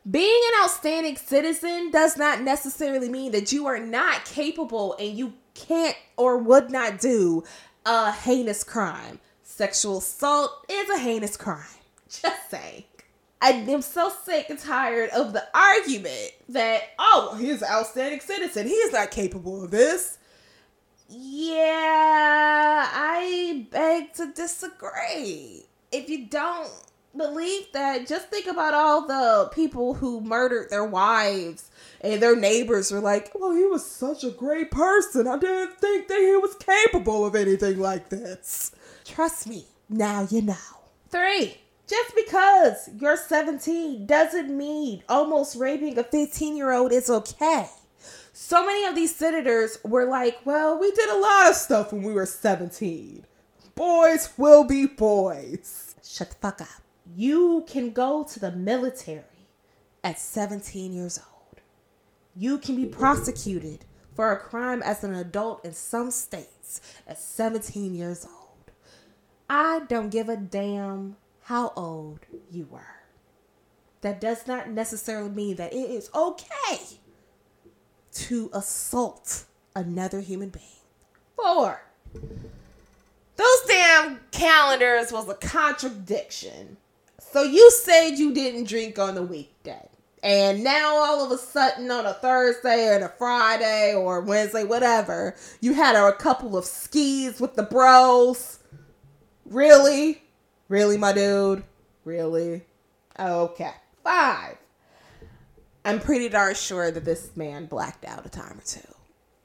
being 0.09 0.41
an 0.53 0.63
outstanding 0.63 1.17
citizen 1.17 1.89
does 1.91 2.17
not 2.17 2.41
necessarily 2.41 3.09
mean 3.09 3.31
that 3.31 3.51
you 3.51 3.65
are 3.65 3.79
not 3.79 4.25
capable 4.25 4.95
and 5.00 5.17
you 5.17 5.33
can't 5.55 5.97
or 6.15 6.38
would 6.38 6.69
not 6.69 7.00
do 7.00 7.43
a 7.85 8.12
heinous 8.12 8.63
crime. 8.63 9.19
Sexual 9.41 10.00
assault 10.00 10.65
is 10.69 10.89
a 10.89 11.00
heinous 11.00 11.38
crime. 11.38 11.65
Just 12.09 12.50
saying. 12.51 12.83
I 13.41 13.51
am 13.51 13.81
so 13.81 14.12
sick 14.24 14.50
and 14.50 14.59
tired 14.59 15.09
of 15.09 15.33
the 15.33 15.43
argument 15.53 16.31
that, 16.50 16.81
oh, 16.97 17.35
he's 17.39 17.62
an 17.62 17.67
outstanding 17.69 18.19
citizen. 18.19 18.67
He's 18.67 18.91
not 18.91 19.12
capable 19.12 19.63
of 19.63 19.71
this. 19.71 20.17
Yeah, 21.07 22.89
I 22.91 23.67
beg 23.69 24.13
to 24.13 24.31
disagree. 24.33 25.65
If 25.91 26.09
you 26.09 26.25
don't 26.27 26.71
believe 27.17 27.72
that, 27.74 28.07
just 28.07 28.29
think 28.29 28.48
about 28.48 28.74
all 28.74 29.07
the 29.07 29.50
people 29.53 29.95
who 29.95 30.22
murdered 30.22 30.69
their 30.69 30.86
wives 30.86 31.69
and 32.01 32.22
their 32.22 32.36
neighbors 32.36 32.91
were 32.91 33.00
like, 33.00 33.31
well, 33.34 33.51
he 33.51 33.65
was 33.65 33.86
such 33.86 34.24
a 34.24 34.29
great 34.29 34.72
person. 34.72 35.27
I 35.27 35.38
didn't 35.38 35.79
think 35.79 36.07
that 36.07 36.19
he 36.19 36.38
was 36.38 36.55
capable 36.55 37.25
of 37.25 37.36
anything 37.36 37.79
like 37.79 38.10
this. 38.10 38.72
Trust 39.03 39.48
me, 39.48 39.65
now 39.89 40.27
you 40.29 40.41
know. 40.41 40.55
Three, 41.10 41.57
just 41.88 42.15
because 42.15 42.89
you're 43.00 43.17
17 43.17 44.05
doesn't 44.05 44.55
mean 44.55 45.03
almost 45.07 45.55
raping 45.55 45.98
a 45.98 46.03
15 46.03 46.57
year 46.57 46.72
old 46.72 46.91
is 46.91 47.10
okay. 47.10 47.69
So 48.34 48.65
many 48.65 48.86
of 48.86 48.95
these 48.95 49.15
senators 49.15 49.77
were 49.84 50.05
like, 50.05 50.39
well, 50.45 50.77
we 50.77 50.91
did 50.91 51.10
a 51.10 51.17
lot 51.17 51.50
of 51.50 51.55
stuff 51.55 51.93
when 51.93 52.03
we 52.03 52.12
were 52.12 52.25
17. 52.25 53.25
Boys 53.75 54.29
will 54.38 54.63
be 54.63 54.86
boys. 54.86 55.95
Shut 56.03 56.29
the 56.29 56.36
fuck 56.36 56.62
up. 56.62 56.84
You 57.13 57.65
can 57.67 57.91
go 57.91 58.24
to 58.24 58.39
the 58.39 58.51
military 58.51 59.24
at 60.03 60.19
17 60.19 60.93
years 60.93 61.19
old. 61.19 61.62
You 62.35 62.57
can 62.57 62.75
be 62.75 62.85
prosecuted 62.85 63.85
for 64.15 64.31
a 64.31 64.39
crime 64.39 64.81
as 64.81 65.03
an 65.03 65.13
adult 65.13 65.63
in 65.65 65.74
some 65.74 66.09
states 66.12 66.81
at 67.07 67.19
17 67.19 67.93
years 67.93 68.25
old. 68.25 68.71
I 69.50 69.81
don't 69.88 70.09
give 70.09 70.29
a 70.29 70.38
damn 70.38 71.17
how 71.43 71.74
old 71.75 72.19
you 72.50 72.67
were. 72.71 72.81
That 74.01 74.21
does 74.21 74.47
not 74.47 74.69
necessarily 74.69 75.29
mean 75.29 75.55
that 75.57 75.74
it 75.74 75.89
is 75.89 76.09
okay 76.13 76.79
to 78.13 78.50
assault 78.53 79.45
another 79.75 80.21
human 80.21 80.50
being. 80.50 80.65
Four, 81.35 81.81
those 83.35 83.62
damn 83.67 84.19
calendars 84.31 85.12
was 85.12 85.27
a 85.29 85.35
contradiction. 85.35 86.77
So 87.32 87.44
you 87.44 87.70
said 87.72 88.12
you 88.12 88.34
didn't 88.34 88.67
drink 88.67 88.98
on 88.98 89.15
the 89.15 89.24
weekday. 89.24 89.89
And 90.24 90.63
now 90.63 90.96
all 90.96 91.24
of 91.24 91.32
a 91.32 91.38
sudden 91.38 91.91
on 91.91 92.05
a 92.05 92.13
Thursday 92.13 92.88
or 92.88 93.05
a 93.05 93.10
Friday 93.10 93.94
or 93.94 94.22
Wednesday, 94.22 94.63
whatever, 94.63 95.36
you 95.62 95.74
had 95.74 95.96
a 95.96 96.13
couple 96.13 96.58
of 96.58 96.65
skis 96.65 97.39
with 97.39 97.55
the 97.55 97.63
bros. 97.63 98.60
Really? 99.46 100.24
Really, 100.67 100.98
my 100.98 101.13
dude? 101.13 101.63
Really? 102.05 102.64
Okay. 103.20 103.74
Five. 104.03 104.57
I'm 105.83 106.00
pretty 106.00 106.29
darn 106.29 106.55
sure 106.55 106.90
that 106.90 107.05
this 107.05 107.35
man 107.35 107.68
blacked 107.68 108.05
out 108.05 108.25
a 108.25 108.29
time 108.29 108.57
or 108.57 108.64
two. 108.66 108.79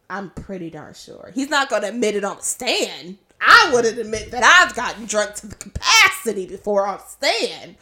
I'm 0.08 0.30
pretty 0.30 0.70
darn 0.70 0.94
sure. 0.94 1.30
He's 1.34 1.50
not 1.50 1.68
going 1.68 1.82
to 1.82 1.88
admit 1.88 2.16
it 2.16 2.24
on 2.24 2.38
the 2.38 2.42
stand. 2.42 3.18
I 3.40 3.70
wouldn't 3.72 3.98
admit 3.98 4.30
that 4.32 4.44
I've 4.44 4.74
gotten 4.74 5.06
drunk 5.06 5.34
to 5.36 5.46
the 5.46 5.56
capacity 5.56 6.46
before 6.46 6.86
on 6.86 7.00
stand. 7.00 7.76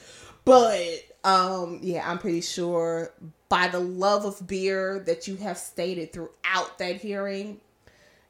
But 0.44 1.04
um 1.24 1.80
yeah, 1.82 2.08
I'm 2.08 2.18
pretty 2.18 2.40
sure 2.40 3.12
by 3.48 3.68
the 3.68 3.80
love 3.80 4.24
of 4.24 4.46
beer 4.46 5.02
that 5.06 5.26
you 5.26 5.36
have 5.36 5.58
stated 5.58 6.12
throughout 6.12 6.78
that 6.78 6.96
hearing, 6.96 7.60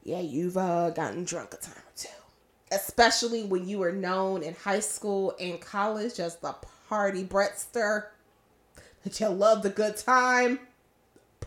yeah, 0.05 0.21
you've 0.21 0.57
uh, 0.57 0.91
gotten 0.91 1.25
drunk 1.25 1.55
a 1.55 1.57
time 1.57 1.75
or 1.77 1.93
two 1.97 2.09
especially 2.71 3.45
when 3.45 3.69
you 3.69 3.79
were 3.79 3.93
known 3.93 4.43
in 4.43 4.55
high 4.55 4.81
school 4.81 5.35
and 5.41 5.61
college 5.61 6.21
as 6.21 6.37
the 6.37 6.55
party 6.89 7.25
Brettster, 7.25 8.07
that 9.05 9.21
you 9.21 9.29
loved 9.29 9.63
the 9.63 9.71
good 9.71 9.97
time. 9.97 10.61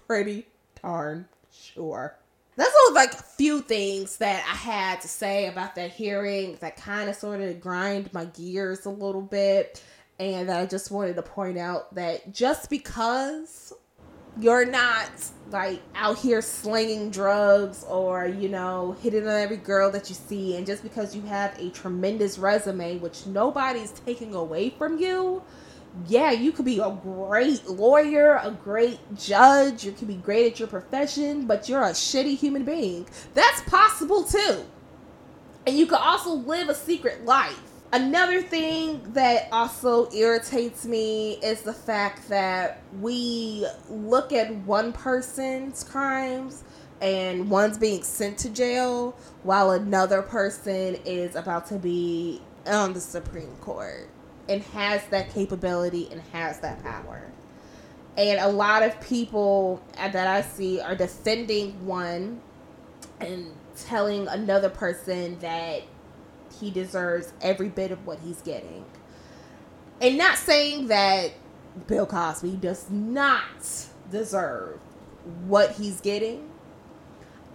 Pretty 0.07 0.47
darn 0.81 1.27
sure. 1.51 2.15
That's 2.55 2.75
all 2.87 2.93
like 2.93 3.13
a 3.13 3.23
few 3.23 3.61
things 3.61 4.17
that 4.17 4.43
I 4.45 4.55
had 4.55 5.01
to 5.01 5.07
say 5.07 5.47
about 5.47 5.75
that 5.75 5.91
hearing 5.91 6.57
that 6.59 6.77
kind 6.77 7.09
of 7.09 7.15
sort 7.15 7.41
of 7.41 7.61
grind 7.61 8.13
my 8.13 8.25
gears 8.25 8.85
a 8.85 8.89
little 8.89 9.21
bit. 9.21 9.83
And 10.19 10.49
that 10.49 10.59
I 10.59 10.65
just 10.67 10.91
wanted 10.91 11.15
to 11.15 11.23
point 11.23 11.57
out 11.57 11.95
that 11.95 12.31
just 12.31 12.69
because 12.69 13.73
you're 14.39 14.65
not 14.65 15.09
like 15.49 15.81
out 15.95 16.17
here 16.17 16.41
slinging 16.41 17.09
drugs 17.09 17.83
or 17.83 18.25
you 18.27 18.47
know 18.47 18.95
hitting 19.01 19.27
on 19.27 19.33
every 19.33 19.57
girl 19.57 19.91
that 19.91 20.07
you 20.09 20.15
see 20.15 20.55
and 20.55 20.65
just 20.65 20.83
because 20.83 21.15
you 21.15 21.21
have 21.23 21.57
a 21.59 21.69
tremendous 21.71 22.37
resume 22.37 22.97
which 22.99 23.25
nobody's 23.27 23.91
taking 23.91 24.33
away 24.33 24.69
from 24.69 24.97
you 24.97 25.43
yeah 26.07 26.31
you 26.31 26.51
could 26.51 26.65
be 26.65 26.79
a 26.79 26.97
great 27.03 27.67
lawyer 27.67 28.39
a 28.43 28.51
great 28.63 28.99
judge 29.17 29.83
you 29.83 29.91
could 29.91 30.07
be 30.07 30.15
great 30.15 30.53
at 30.53 30.59
your 30.59 30.67
profession 30.67 31.45
but 31.45 31.67
you're 31.67 31.83
a 31.83 31.91
shitty 31.91 32.37
human 32.37 32.63
being. 32.63 33.05
That's 33.33 33.61
possible 33.63 34.23
too. 34.23 34.65
And 35.67 35.77
you 35.77 35.85
could 35.85 35.99
also 35.99 36.33
live 36.33 36.69
a 36.69 36.75
secret 36.75 37.25
life. 37.25 37.59
Another 37.93 38.41
thing 38.41 39.01
that 39.13 39.49
also 39.51 40.09
irritates 40.11 40.85
me 40.85 41.33
is 41.43 41.61
the 41.61 41.73
fact 41.73 42.29
that 42.29 42.81
we 43.01 43.67
look 43.89 44.31
at 44.31 44.55
one 44.55 44.93
person's 44.93 45.83
crimes 45.83 46.63
and 47.01 47.49
one's 47.49 47.77
being 47.77 48.01
sent 48.01 48.37
to 48.39 48.49
jail 48.49 49.17
while 49.43 49.71
another 49.71 50.21
person 50.21 50.95
is 51.03 51.35
about 51.35 51.67
to 51.67 51.77
be 51.77 52.41
on 52.65 52.93
the 52.93 53.01
Supreme 53.01 53.55
Court 53.59 54.07
and 54.49 54.61
has 54.63 55.05
that 55.07 55.33
capability 55.33 56.09
and 56.11 56.21
has 56.33 56.59
that 56.59 56.81
power. 56.83 57.31
And 58.17 58.39
a 58.39 58.49
lot 58.49 58.83
of 58.83 58.99
people 59.01 59.81
that 59.95 60.15
I 60.15 60.41
see 60.41 60.81
are 60.81 60.95
defending 60.95 61.85
one 61.85 62.41
and 63.19 63.47
telling 63.77 64.27
another 64.27 64.69
person 64.69 65.39
that 65.39 65.83
he 66.59 66.69
deserves 66.71 67.33
every 67.41 67.69
bit 67.69 67.91
of 67.91 68.05
what 68.05 68.19
he's 68.19 68.41
getting. 68.41 68.85
And 70.01 70.17
not 70.17 70.37
saying 70.37 70.87
that 70.87 71.31
Bill 71.87 72.05
Cosby 72.05 72.57
does 72.57 72.89
not 72.89 73.87
deserve 74.11 74.79
what 75.45 75.73
he's 75.73 76.01
getting. 76.01 76.49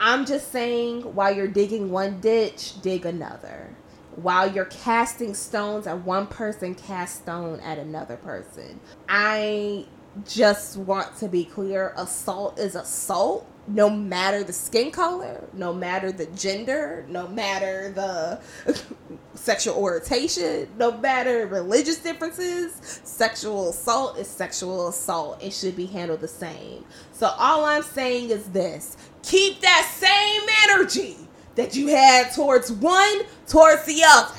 I'm 0.01 0.25
just 0.25 0.53
saying 0.53 1.15
while 1.15 1.35
you're 1.35 1.49
digging 1.49 1.91
one 1.91 2.21
ditch, 2.21 2.81
dig 2.81 3.05
another. 3.05 3.75
While 4.17 4.51
you're 4.53 4.65
casting 4.67 5.35
stones 5.35 5.87
at 5.87 6.05
one 6.05 6.27
person, 6.27 6.75
cast 6.75 7.23
stone 7.23 7.61
at 7.61 7.79
another 7.79 8.17
person. 8.17 8.81
I 9.09 9.87
just 10.27 10.79
want 10.79 11.17
to 11.19 11.29
be 11.29 11.45
clear 11.45 11.93
assault 11.97 12.59
is 12.59 12.75
assault 12.75 13.47
no 13.69 13.91
matter 13.91 14.45
the 14.45 14.53
skin 14.53 14.91
color, 14.91 15.45
no 15.53 15.73
matter 15.73 16.13
the 16.13 16.27
gender, 16.27 17.05
no 17.09 17.27
matter 17.29 17.91
the 17.91 18.41
sexual 19.35 19.75
orientation, 19.75 20.69
no 20.79 20.97
matter 20.99 21.47
religious 21.47 21.99
differences, 21.99 23.01
sexual 23.05 23.71
assault 23.71 24.19
is 24.19 24.29
sexual 24.29 24.89
assault. 24.89 25.43
It 25.43 25.53
should 25.53 25.77
be 25.77 25.87
handled 25.87 26.21
the 26.21 26.29
same. 26.29 26.85
So 27.13 27.27
all 27.39 27.65
I'm 27.65 27.83
saying 27.83 28.31
is 28.31 28.47
this 28.51 28.97
keep 29.23 29.61
that 29.61 29.91
same 29.93 30.43
energy 30.71 31.17
that 31.57 31.75
you 31.75 31.89
had 31.89 32.33
towards 32.33 32.71
one 32.71 33.23
towards 33.47 33.85
the 33.85 34.03
other. 34.07 34.35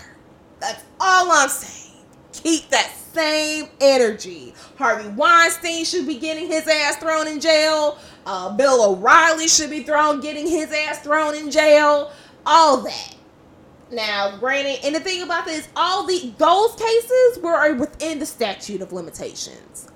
That's 0.60 0.84
all 1.00 1.32
I'm 1.32 1.50
saying. 1.50 2.04
Keep 2.34 2.70
that 2.70 2.92
same 3.14 3.70
energy. 3.82 4.54
Harvey 4.78 5.10
Weinstein 5.10 5.84
should 5.84 6.08
be 6.08 6.20
getting 6.20 6.48
his 6.48 6.68
ass 6.68 6.98
thrown 6.98 7.28
in 7.28 7.40
jail. 7.40 7.98
Uh, 8.26 8.56
Bill 8.56 8.92
O'Reilly 8.92 9.48
should 9.48 9.70
be 9.70 9.84
thrown, 9.84 10.22
getting 10.22 10.48
his 10.48 10.72
ass 10.72 11.00
thrown 11.00 11.36
in 11.36 11.50
jail. 11.50 12.12
All 12.46 12.78
that. 12.82 13.16
Now, 13.90 14.38
granted, 14.38 14.80
and 14.84 14.94
the 14.94 15.00
thing 15.00 15.24
about 15.24 15.46
this, 15.46 15.68
all 15.76 16.06
the 16.06 16.34
those 16.38 16.76
cases 16.76 17.40
were 17.42 17.74
within 17.76 18.20
the 18.20 18.26
statute 18.26 18.82
of 18.82 18.92
limitations. 18.92 19.90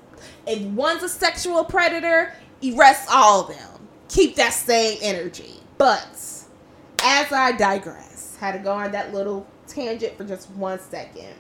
If 0.47 0.61
one's 0.63 1.03
a 1.03 1.09
sexual 1.09 1.63
predator, 1.63 2.33
arrest 2.63 3.09
all 3.11 3.41
of 3.41 3.49
them. 3.49 3.87
Keep 4.07 4.35
that 4.37 4.53
same 4.53 4.97
energy. 5.01 5.55
But 5.77 6.07
as 7.03 7.31
I 7.31 7.51
digress, 7.53 8.37
had 8.39 8.53
to 8.53 8.59
go 8.59 8.73
on 8.73 8.91
that 8.91 9.13
little 9.13 9.47
tangent 9.67 10.17
for 10.17 10.23
just 10.23 10.49
one 10.51 10.79
second. 10.79 11.33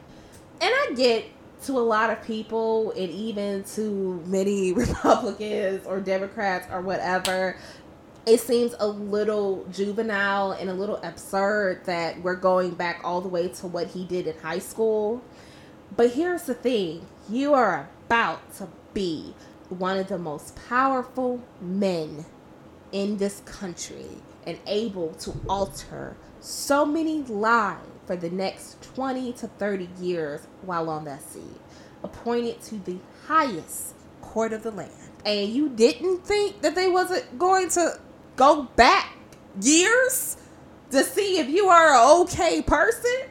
And 0.59 0.71
I 0.73 0.93
get 0.95 1.25
to 1.63 1.73
a 1.73 1.81
lot 1.81 2.09
of 2.09 2.23
people 2.23 2.91
and 2.91 3.09
even 3.09 3.63
to 3.75 4.23
many 4.25 4.73
Republicans 4.73 5.85
or 5.85 5.99
Democrats 5.99 6.67
or 6.71 6.81
whatever, 6.81 7.57
it 8.25 8.39
seems 8.39 8.75
a 8.79 8.87
little 8.87 9.65
juvenile 9.71 10.51
and 10.51 10.69
a 10.69 10.73
little 10.73 10.97
absurd 10.97 11.85
that 11.85 12.21
we're 12.21 12.35
going 12.35 12.71
back 12.71 13.01
all 13.03 13.21
the 13.21 13.27
way 13.27 13.47
to 13.47 13.67
what 13.67 13.87
he 13.87 14.05
did 14.05 14.27
in 14.27 14.37
high 14.39 14.59
school. 14.59 15.21
But 15.95 16.11
here's 16.11 16.43
the 16.43 16.53
thing 16.53 17.07
you 17.29 17.53
are 17.53 17.89
about 18.05 18.53
to 18.57 18.67
be 18.93 19.33
one 19.69 19.97
of 19.97 20.07
the 20.07 20.17
most 20.17 20.55
powerful 20.67 21.41
men 21.59 22.25
in 22.91 23.17
this 23.17 23.41
country 23.45 24.05
and 24.45 24.57
able 24.67 25.13
to 25.13 25.33
alter 25.47 26.15
so 26.39 26.85
many 26.85 27.21
lives 27.23 27.87
for 28.05 28.15
the 28.15 28.29
next 28.29 28.81
20 28.95 29.33
to 29.33 29.47
30 29.47 29.89
years 29.99 30.41
while 30.63 30.89
on 30.89 31.05
that 31.05 31.21
seat, 31.21 31.61
appointed 32.03 32.61
to 32.61 32.75
the 32.79 32.97
highest 33.27 33.93
court 34.21 34.51
of 34.53 34.63
the 34.63 34.71
land. 34.71 34.91
And 35.25 35.49
you 35.49 35.69
didn't 35.69 36.25
think 36.25 36.61
that 36.61 36.75
they 36.75 36.89
wasn't 36.89 37.37
going 37.37 37.69
to 37.69 37.99
go 38.35 38.63
back 38.75 39.15
years 39.61 40.37
to 40.89 41.03
see 41.03 41.39
if 41.39 41.49
you 41.49 41.67
are 41.67 41.93
an 41.93 42.21
okay 42.21 42.61
person? 42.61 43.29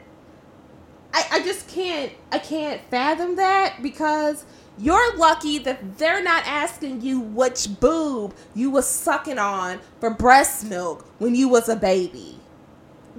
I, 1.13 1.25
I 1.31 1.41
just 1.41 1.67
can't 1.67 2.11
I 2.31 2.39
can't 2.39 2.81
fathom 2.89 3.35
that 3.35 3.81
because 3.81 4.45
you're 4.77 5.17
lucky 5.17 5.59
that 5.59 5.97
they're 5.97 6.23
not 6.23 6.43
asking 6.45 7.01
you 7.01 7.19
which 7.19 7.79
boob 7.79 8.33
you 8.55 8.69
was 8.69 8.87
sucking 8.87 9.37
on 9.37 9.79
for 9.99 10.09
breast 10.09 10.65
milk 10.65 11.05
when 11.19 11.35
you 11.35 11.47
was 11.49 11.69
a 11.69 11.75
baby. 11.75 12.39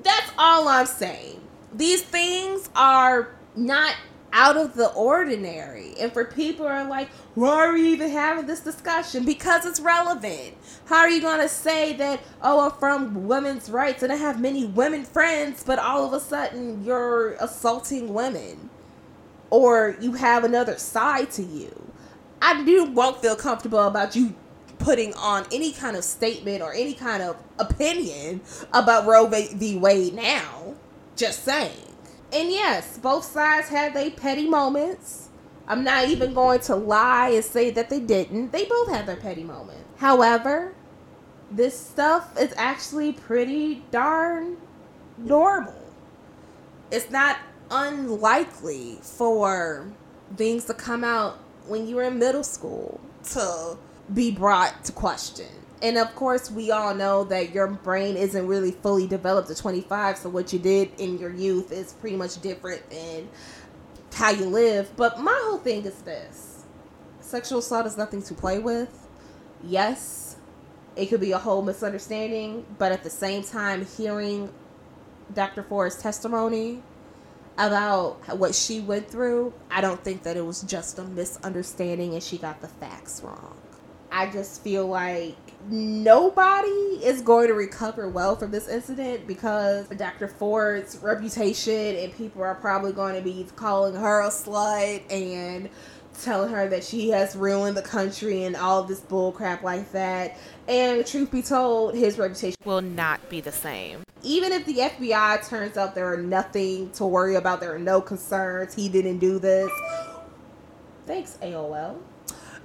That's 0.03 0.31
all 0.39 0.69
I'm 0.69 0.87
saying. 0.87 1.41
These 1.75 2.03
things 2.03 2.69
are 2.75 3.31
not 3.55 3.95
out 4.33 4.57
of 4.57 4.75
the 4.75 4.89
ordinary. 4.93 5.95
And 6.01 6.13
for 6.13 6.25
people 6.25 6.67
are 6.67 6.85
like, 6.85 7.11
why 7.35 7.67
are 7.67 7.73
we 7.73 7.93
even 7.93 8.11
having 8.11 8.47
this 8.47 8.61
discussion? 8.61 9.25
Because 9.25 9.67
it's 9.67 9.81
relevant. 9.81 10.55
How 10.87 11.01
are 11.01 11.11
you 11.11 11.21
gonna 11.21 11.49
say 11.49 11.93
that, 11.95 12.21
oh, 12.41 12.71
I'm 12.71 12.79
from 12.79 13.27
women's 13.27 13.71
rights 13.71 14.03
and 14.03 14.13
I 14.13 14.17
have 14.17 14.41
many 14.41 14.65
women 14.65 15.05
friends, 15.05 15.63
but 15.65 15.79
all 15.79 16.07
of 16.07 16.13
a 16.13 16.21
sudden 16.21 16.85
you're 16.85 17.33
assaulting 17.35 18.15
women? 18.15 18.71
Or 19.53 19.97
you 20.01 20.15
have 20.15 20.45
another 20.45 20.79
side 20.79 21.31
to 21.33 21.43
you. 21.43 21.93
I 22.41 22.65
do 22.65 22.85
won't 22.85 23.21
feel 23.21 23.37
comfortable 23.37 23.87
about 23.87 24.17
you 24.17 24.35
putting 24.79 25.13
on 25.13 25.45
any 25.53 25.73
kind 25.73 25.95
of 25.95 26.05
statement 26.05 26.63
or 26.63 26.73
any 26.73 26.95
kind 26.95 27.23
of 27.23 27.37
opinion 27.59 28.41
about 28.73 29.07
Roe 29.07 29.27
v. 29.27 29.77
Wade 29.77 30.15
now. 30.15 30.75
Just 31.17 31.45
saying. 31.45 31.95
And 32.33 32.51
yes, 32.51 32.97
both 32.97 33.27
sides 33.27 33.69
had 33.69 33.93
their 33.93 34.11
petty 34.11 34.49
moments. 34.49 35.29
I'm 35.69 35.85
not 35.85 36.09
even 36.09 36.33
going 36.33 36.61
to 36.61 36.75
lie 36.75 37.29
and 37.29 37.45
say 37.45 37.71
that 37.73 37.91
they 37.91 38.01
didn't. 38.01 38.53
They 38.53 38.65
both 38.65 38.89
had 38.89 39.07
their 39.07 39.17
petty 39.17 39.45
moments. 39.45 39.85
However, 39.99 40.75
this 41.51 41.79
stuff 41.79 42.41
is 42.41 42.55
actually 42.57 43.13
pretty 43.13 43.85
darn 43.91 44.57
normal. 45.19 45.75
It's 46.91 47.11
not 47.11 47.37
unlikely 47.73 48.99
for 49.03 49.91
things 50.37 50.67
to 50.67 50.75
come 50.75 51.03
out 51.03 51.39
when 51.67 51.87
you 51.89 51.97
were 51.97 52.05
in 52.05 52.19
middle 52.19 52.45
school 52.45 53.01
to 53.31 53.77
be 54.13 54.31
brought 54.31 54.85
to 54.85 54.93
question. 54.93 55.49
And 55.83 55.99
of 55.99 56.15
course 56.15 56.51
we 56.51 56.71
all 56.71 56.95
know 56.95 57.25
that 57.25 57.53
your 57.53 57.67
brain 57.67 58.17
isn't 58.17 58.47
really 58.47 58.71
fully 58.71 59.07
developed 59.07 59.51
at 59.51 59.57
25 59.57 60.19
so 60.19 60.29
what 60.29 60.53
you 60.53 60.59
did 60.59 60.93
in 61.01 61.19
your 61.19 61.33
youth 61.33 61.73
is 61.73 61.95
pretty 61.95 62.17
much 62.17 62.41
different 62.41 62.89
than 62.91 63.29
how 64.15 64.31
you 64.31 64.45
live. 64.45 64.97
But 64.97 65.21
my 65.21 65.39
whole 65.45 65.59
thing 65.59 65.85
is 65.85 66.03
this. 66.03 66.65
Sexual 67.21 67.61
assault 67.61 67.87
is 67.87 67.97
nothing 67.97 68.23
to 68.23 68.35
play 68.35 68.59
with. 68.59 69.09
Yes 69.65 70.37
it 70.97 71.07
could 71.07 71.21
be 71.21 71.33
a 71.33 71.39
whole 71.39 71.63
misunderstanding 71.63 72.65
but 72.79 72.93
at 72.93 73.03
the 73.03 73.11
same 73.11 73.43
time 73.43 73.87
hearing 73.97 74.53
dr 75.35 75.63
ford's 75.65 75.97
testimony 75.97 76.83
about 77.59 78.37
what 78.39 78.55
she 78.55 78.81
went 78.81 79.09
through 79.09 79.53
i 79.71 79.81
don't 79.81 80.03
think 80.03 80.23
that 80.23 80.37
it 80.37 80.45
was 80.45 80.63
just 80.63 80.99
a 80.99 81.05
misunderstanding 81.05 82.15
and 82.15 82.23
she 82.23 82.39
got 82.39 82.61
the 82.61 82.69
facts 82.69 83.21
wrong 83.23 83.57
I 84.15 84.31
just 84.31 84.63
feel 84.63 84.87
like 84.87 85.37
nobody 85.71 86.69
is 87.03 87.23
going 87.23 87.49
to 87.49 87.55
recover 87.55 88.11
well 88.11 88.37
from 88.37 88.51
this 88.51 88.69
incident 88.69 89.27
because 89.27 89.89
Dr. 89.89 90.29
Ford's 90.29 90.99
reputation 90.99 91.97
and 91.97 92.13
people 92.15 92.43
are 92.43 92.55
probably 92.55 92.93
going 92.93 93.15
to 93.15 93.23
be 93.23 93.47
calling 93.57 93.95
her 93.95 94.21
a 94.21 94.29
slut 94.29 95.03
and 95.11 95.71
telling 96.21 96.53
her 96.53 96.69
that 96.69 96.85
she 96.85 97.11
has 97.11 97.35
ruined 97.35 97.77
the 97.77 97.83
country 97.83 98.45
and 98.45 98.57
all 98.57 98.83
this 98.83 99.01
bull 99.01 99.33
crap 99.33 99.63
like 99.63 99.91
that. 99.93 100.37
And 100.69 101.07
truth 101.07 101.31
be 101.31 101.43
told, 101.43 101.95
his 101.95 102.19
reputation 102.19 102.57
will 102.65 102.83
not 102.83 103.29
be 103.29 103.41
the 103.41 103.53
same. 103.53 104.03
Even 104.23 104.53
if 104.53 104.65
the 104.67 104.75
FBI 104.75 105.49
turns 105.49 105.77
out 105.77 105.95
there 105.95 106.13
are 106.13 106.17
nothing 106.17 106.91
to 106.93 107.05
worry 107.05 107.35
about, 107.35 107.61
there 107.61 107.75
are 107.75 107.79
no 107.79 108.01
concerns, 108.01 108.75
he 108.75 108.89
didn't 108.89 109.19
do 109.19 109.39
this. 109.39 109.71
Thanks, 111.07 111.39
AOL 111.43 111.99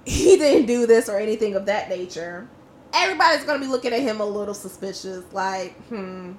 he 0.08 0.38
didn't 0.38 0.68
do 0.68 0.88
this 0.88 1.10
or 1.10 1.20
anything 1.20 1.56
of 1.56 1.66
that 1.66 1.90
nature, 1.90 2.48
everybody's 2.94 3.44
gonna 3.44 3.60
be 3.60 3.68
looking 3.68 3.94
at 3.94 4.00
him 4.00 4.22
a 4.22 4.26
little 4.26 4.54
suspicious, 4.54 5.24
like, 5.34 5.74
hmm, 5.88 6.34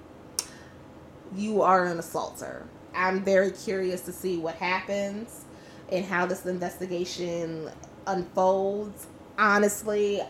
you 1.36 1.60
are 1.60 1.84
an 1.84 1.98
assaulter. 1.98 2.66
I'm 2.94 3.22
very 3.22 3.50
curious 3.50 4.00
to 4.02 4.12
see 4.12 4.38
what 4.38 4.54
happens 4.54 5.44
and 5.90 6.04
how 6.04 6.26
this 6.26 6.46
investigation 6.46 7.70
unfolds. 8.06 9.06
Honestly, 9.38 10.20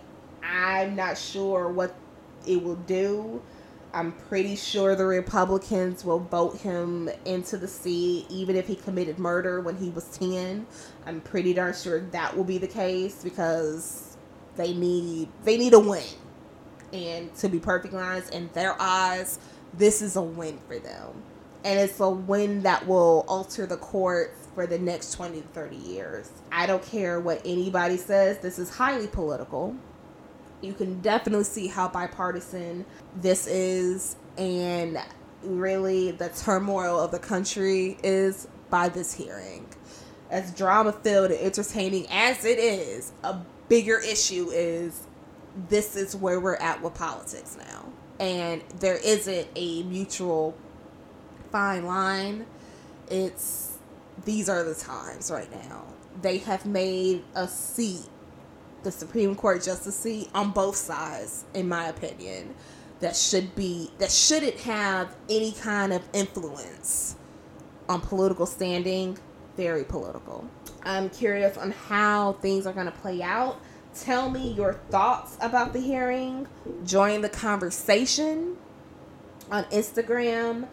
I'm 0.42 0.96
not 0.96 1.18
sure 1.18 1.68
what 1.68 1.94
it 2.46 2.62
will 2.62 2.76
do. 2.76 3.42
I'm 3.94 4.12
pretty 4.12 4.54
sure 4.54 4.94
the 4.94 5.06
Republicans 5.06 6.04
will 6.04 6.18
vote 6.18 6.58
him 6.58 7.08
into 7.24 7.56
the 7.56 7.66
seat, 7.66 8.26
even 8.28 8.54
if 8.54 8.66
he 8.66 8.76
committed 8.76 9.18
murder 9.18 9.60
when 9.60 9.76
he 9.76 9.88
was 9.90 10.04
10. 10.18 10.66
I'm 11.06 11.20
pretty 11.22 11.54
darn 11.54 11.74
sure 11.74 12.00
that 12.00 12.36
will 12.36 12.44
be 12.44 12.58
the 12.58 12.66
case 12.66 13.24
because 13.24 14.16
they 14.56 14.74
need 14.74 15.28
they 15.44 15.56
need 15.56 15.72
a 15.72 15.78
win. 15.78 16.04
And 16.92 17.34
to 17.36 17.48
be 17.48 17.58
perfectly 17.58 17.98
honest, 17.98 18.34
in 18.34 18.50
their 18.52 18.80
eyes, 18.80 19.38
this 19.74 20.02
is 20.02 20.16
a 20.16 20.22
win 20.22 20.58
for 20.66 20.78
them. 20.78 21.22
And 21.64 21.78
it's 21.78 22.00
a 22.00 22.08
win 22.08 22.62
that 22.62 22.86
will 22.86 23.24
alter 23.28 23.66
the 23.66 23.76
courts 23.76 24.48
for 24.54 24.66
the 24.66 24.78
next 24.78 25.12
20 25.12 25.40
to 25.40 25.48
30 25.48 25.76
years. 25.76 26.30
I 26.52 26.66
don't 26.66 26.82
care 26.82 27.20
what 27.20 27.42
anybody 27.44 27.96
says, 27.96 28.38
this 28.38 28.58
is 28.58 28.70
highly 28.70 29.08
political 29.08 29.76
you 30.60 30.72
can 30.72 31.00
definitely 31.00 31.44
see 31.44 31.68
how 31.68 31.88
bipartisan 31.88 32.84
this 33.16 33.46
is 33.46 34.16
and 34.36 34.98
really 35.42 36.10
the 36.12 36.28
turmoil 36.30 36.98
of 36.98 37.10
the 37.10 37.18
country 37.18 37.96
is 38.02 38.48
by 38.70 38.88
this 38.88 39.14
hearing. 39.14 39.66
As 40.30 40.52
drama 40.52 40.92
filled 40.92 41.30
and 41.30 41.40
entertaining 41.40 42.06
as 42.10 42.44
it 42.44 42.58
is, 42.58 43.12
a 43.22 43.38
bigger 43.68 43.98
issue 43.98 44.50
is 44.52 45.06
this 45.68 45.96
is 45.96 46.14
where 46.14 46.40
we're 46.40 46.56
at 46.56 46.82
with 46.82 46.94
politics 46.94 47.56
now. 47.56 47.86
And 48.20 48.62
there 48.80 48.98
isn't 49.02 49.48
a 49.54 49.84
mutual 49.84 50.56
fine 51.50 51.84
line. 51.86 52.46
It's 53.10 53.78
these 54.24 54.48
are 54.48 54.64
the 54.64 54.74
times 54.74 55.30
right 55.30 55.50
now. 55.50 55.84
They 56.20 56.38
have 56.38 56.66
made 56.66 57.24
a 57.34 57.46
seat 57.46 58.08
the 58.82 58.92
Supreme 58.92 59.34
Court 59.34 59.62
justice 59.62 59.96
seat 59.96 60.30
on 60.34 60.50
both 60.50 60.76
sides, 60.76 61.44
in 61.54 61.68
my 61.68 61.88
opinion, 61.88 62.54
that 63.00 63.16
should 63.16 63.54
be 63.54 63.90
that 63.98 64.10
shouldn't 64.10 64.58
have 64.60 65.14
any 65.28 65.52
kind 65.52 65.92
of 65.92 66.02
influence 66.12 67.16
on 67.88 68.00
political 68.00 68.46
standing. 68.46 69.18
Very 69.56 69.84
political. 69.84 70.48
I'm 70.84 71.10
curious 71.10 71.56
on 71.56 71.72
how 71.72 72.34
things 72.34 72.66
are 72.66 72.72
going 72.72 72.86
to 72.86 72.92
play 72.92 73.22
out. 73.22 73.60
Tell 73.94 74.30
me 74.30 74.52
your 74.52 74.74
thoughts 74.90 75.36
about 75.40 75.72
the 75.72 75.80
hearing. 75.80 76.46
Join 76.84 77.20
the 77.20 77.28
conversation 77.28 78.56
on 79.50 79.64
Instagram 79.64 80.68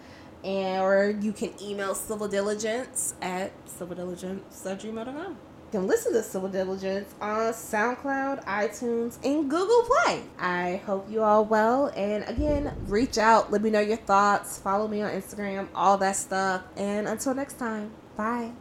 Or 0.46 1.16
you 1.20 1.34
can 1.34 1.52
email 1.62 1.96
Civil 1.96 2.28
Diligence 2.28 3.16
at 3.22 3.52
civildiligence 3.66 4.66
at 4.66 4.80
gmail.com 4.80 5.38
can 5.76 5.88
listen 5.88 6.14
to 6.14 6.24
Civil 6.24 6.48
Diligence 6.48 7.14
on 7.20 7.52
SoundCloud, 7.52 8.46
iTunes, 8.46 9.18
and 9.26 9.50
Google 9.50 9.84
Play. 9.84 10.24
I 10.40 10.82
hope 10.86 11.12
you 11.12 11.22
all 11.22 11.44
well. 11.44 11.92
And 11.98 12.24
again, 12.30 12.74
reach 12.88 13.18
out, 13.18 13.52
let 13.52 13.62
me 13.62 13.70
know 13.70 13.82
your 13.82 13.98
thoughts, 13.98 14.58
follow 14.58 14.88
me 14.88 15.02
on 15.02 15.12
Instagram, 15.12 15.68
all 15.76 15.98
that 15.98 16.16
stuff. 16.16 16.62
And 16.78 17.10
until 17.10 17.34
next 17.34 17.60
time, 17.60 17.92
bye. 18.16 18.52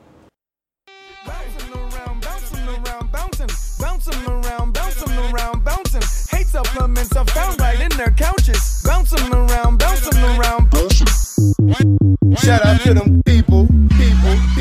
Around, 5.17 5.65
bouncing. 5.65 6.03
Hate 6.37 6.47
supplements 6.47 7.17
are 7.17 7.25
found 7.27 7.61
right 7.61 7.81
in 7.81 7.97
their 7.97 8.11
couches. 8.11 8.83
Bouncing 8.85 9.33
around, 9.33 9.79
bouncing 9.79 10.23
around. 10.23 10.64
Shout 12.39 12.65
out 12.65 12.81
to 12.83 12.95
them 12.95 13.23
people, 13.25 13.67
people. 13.91 14.54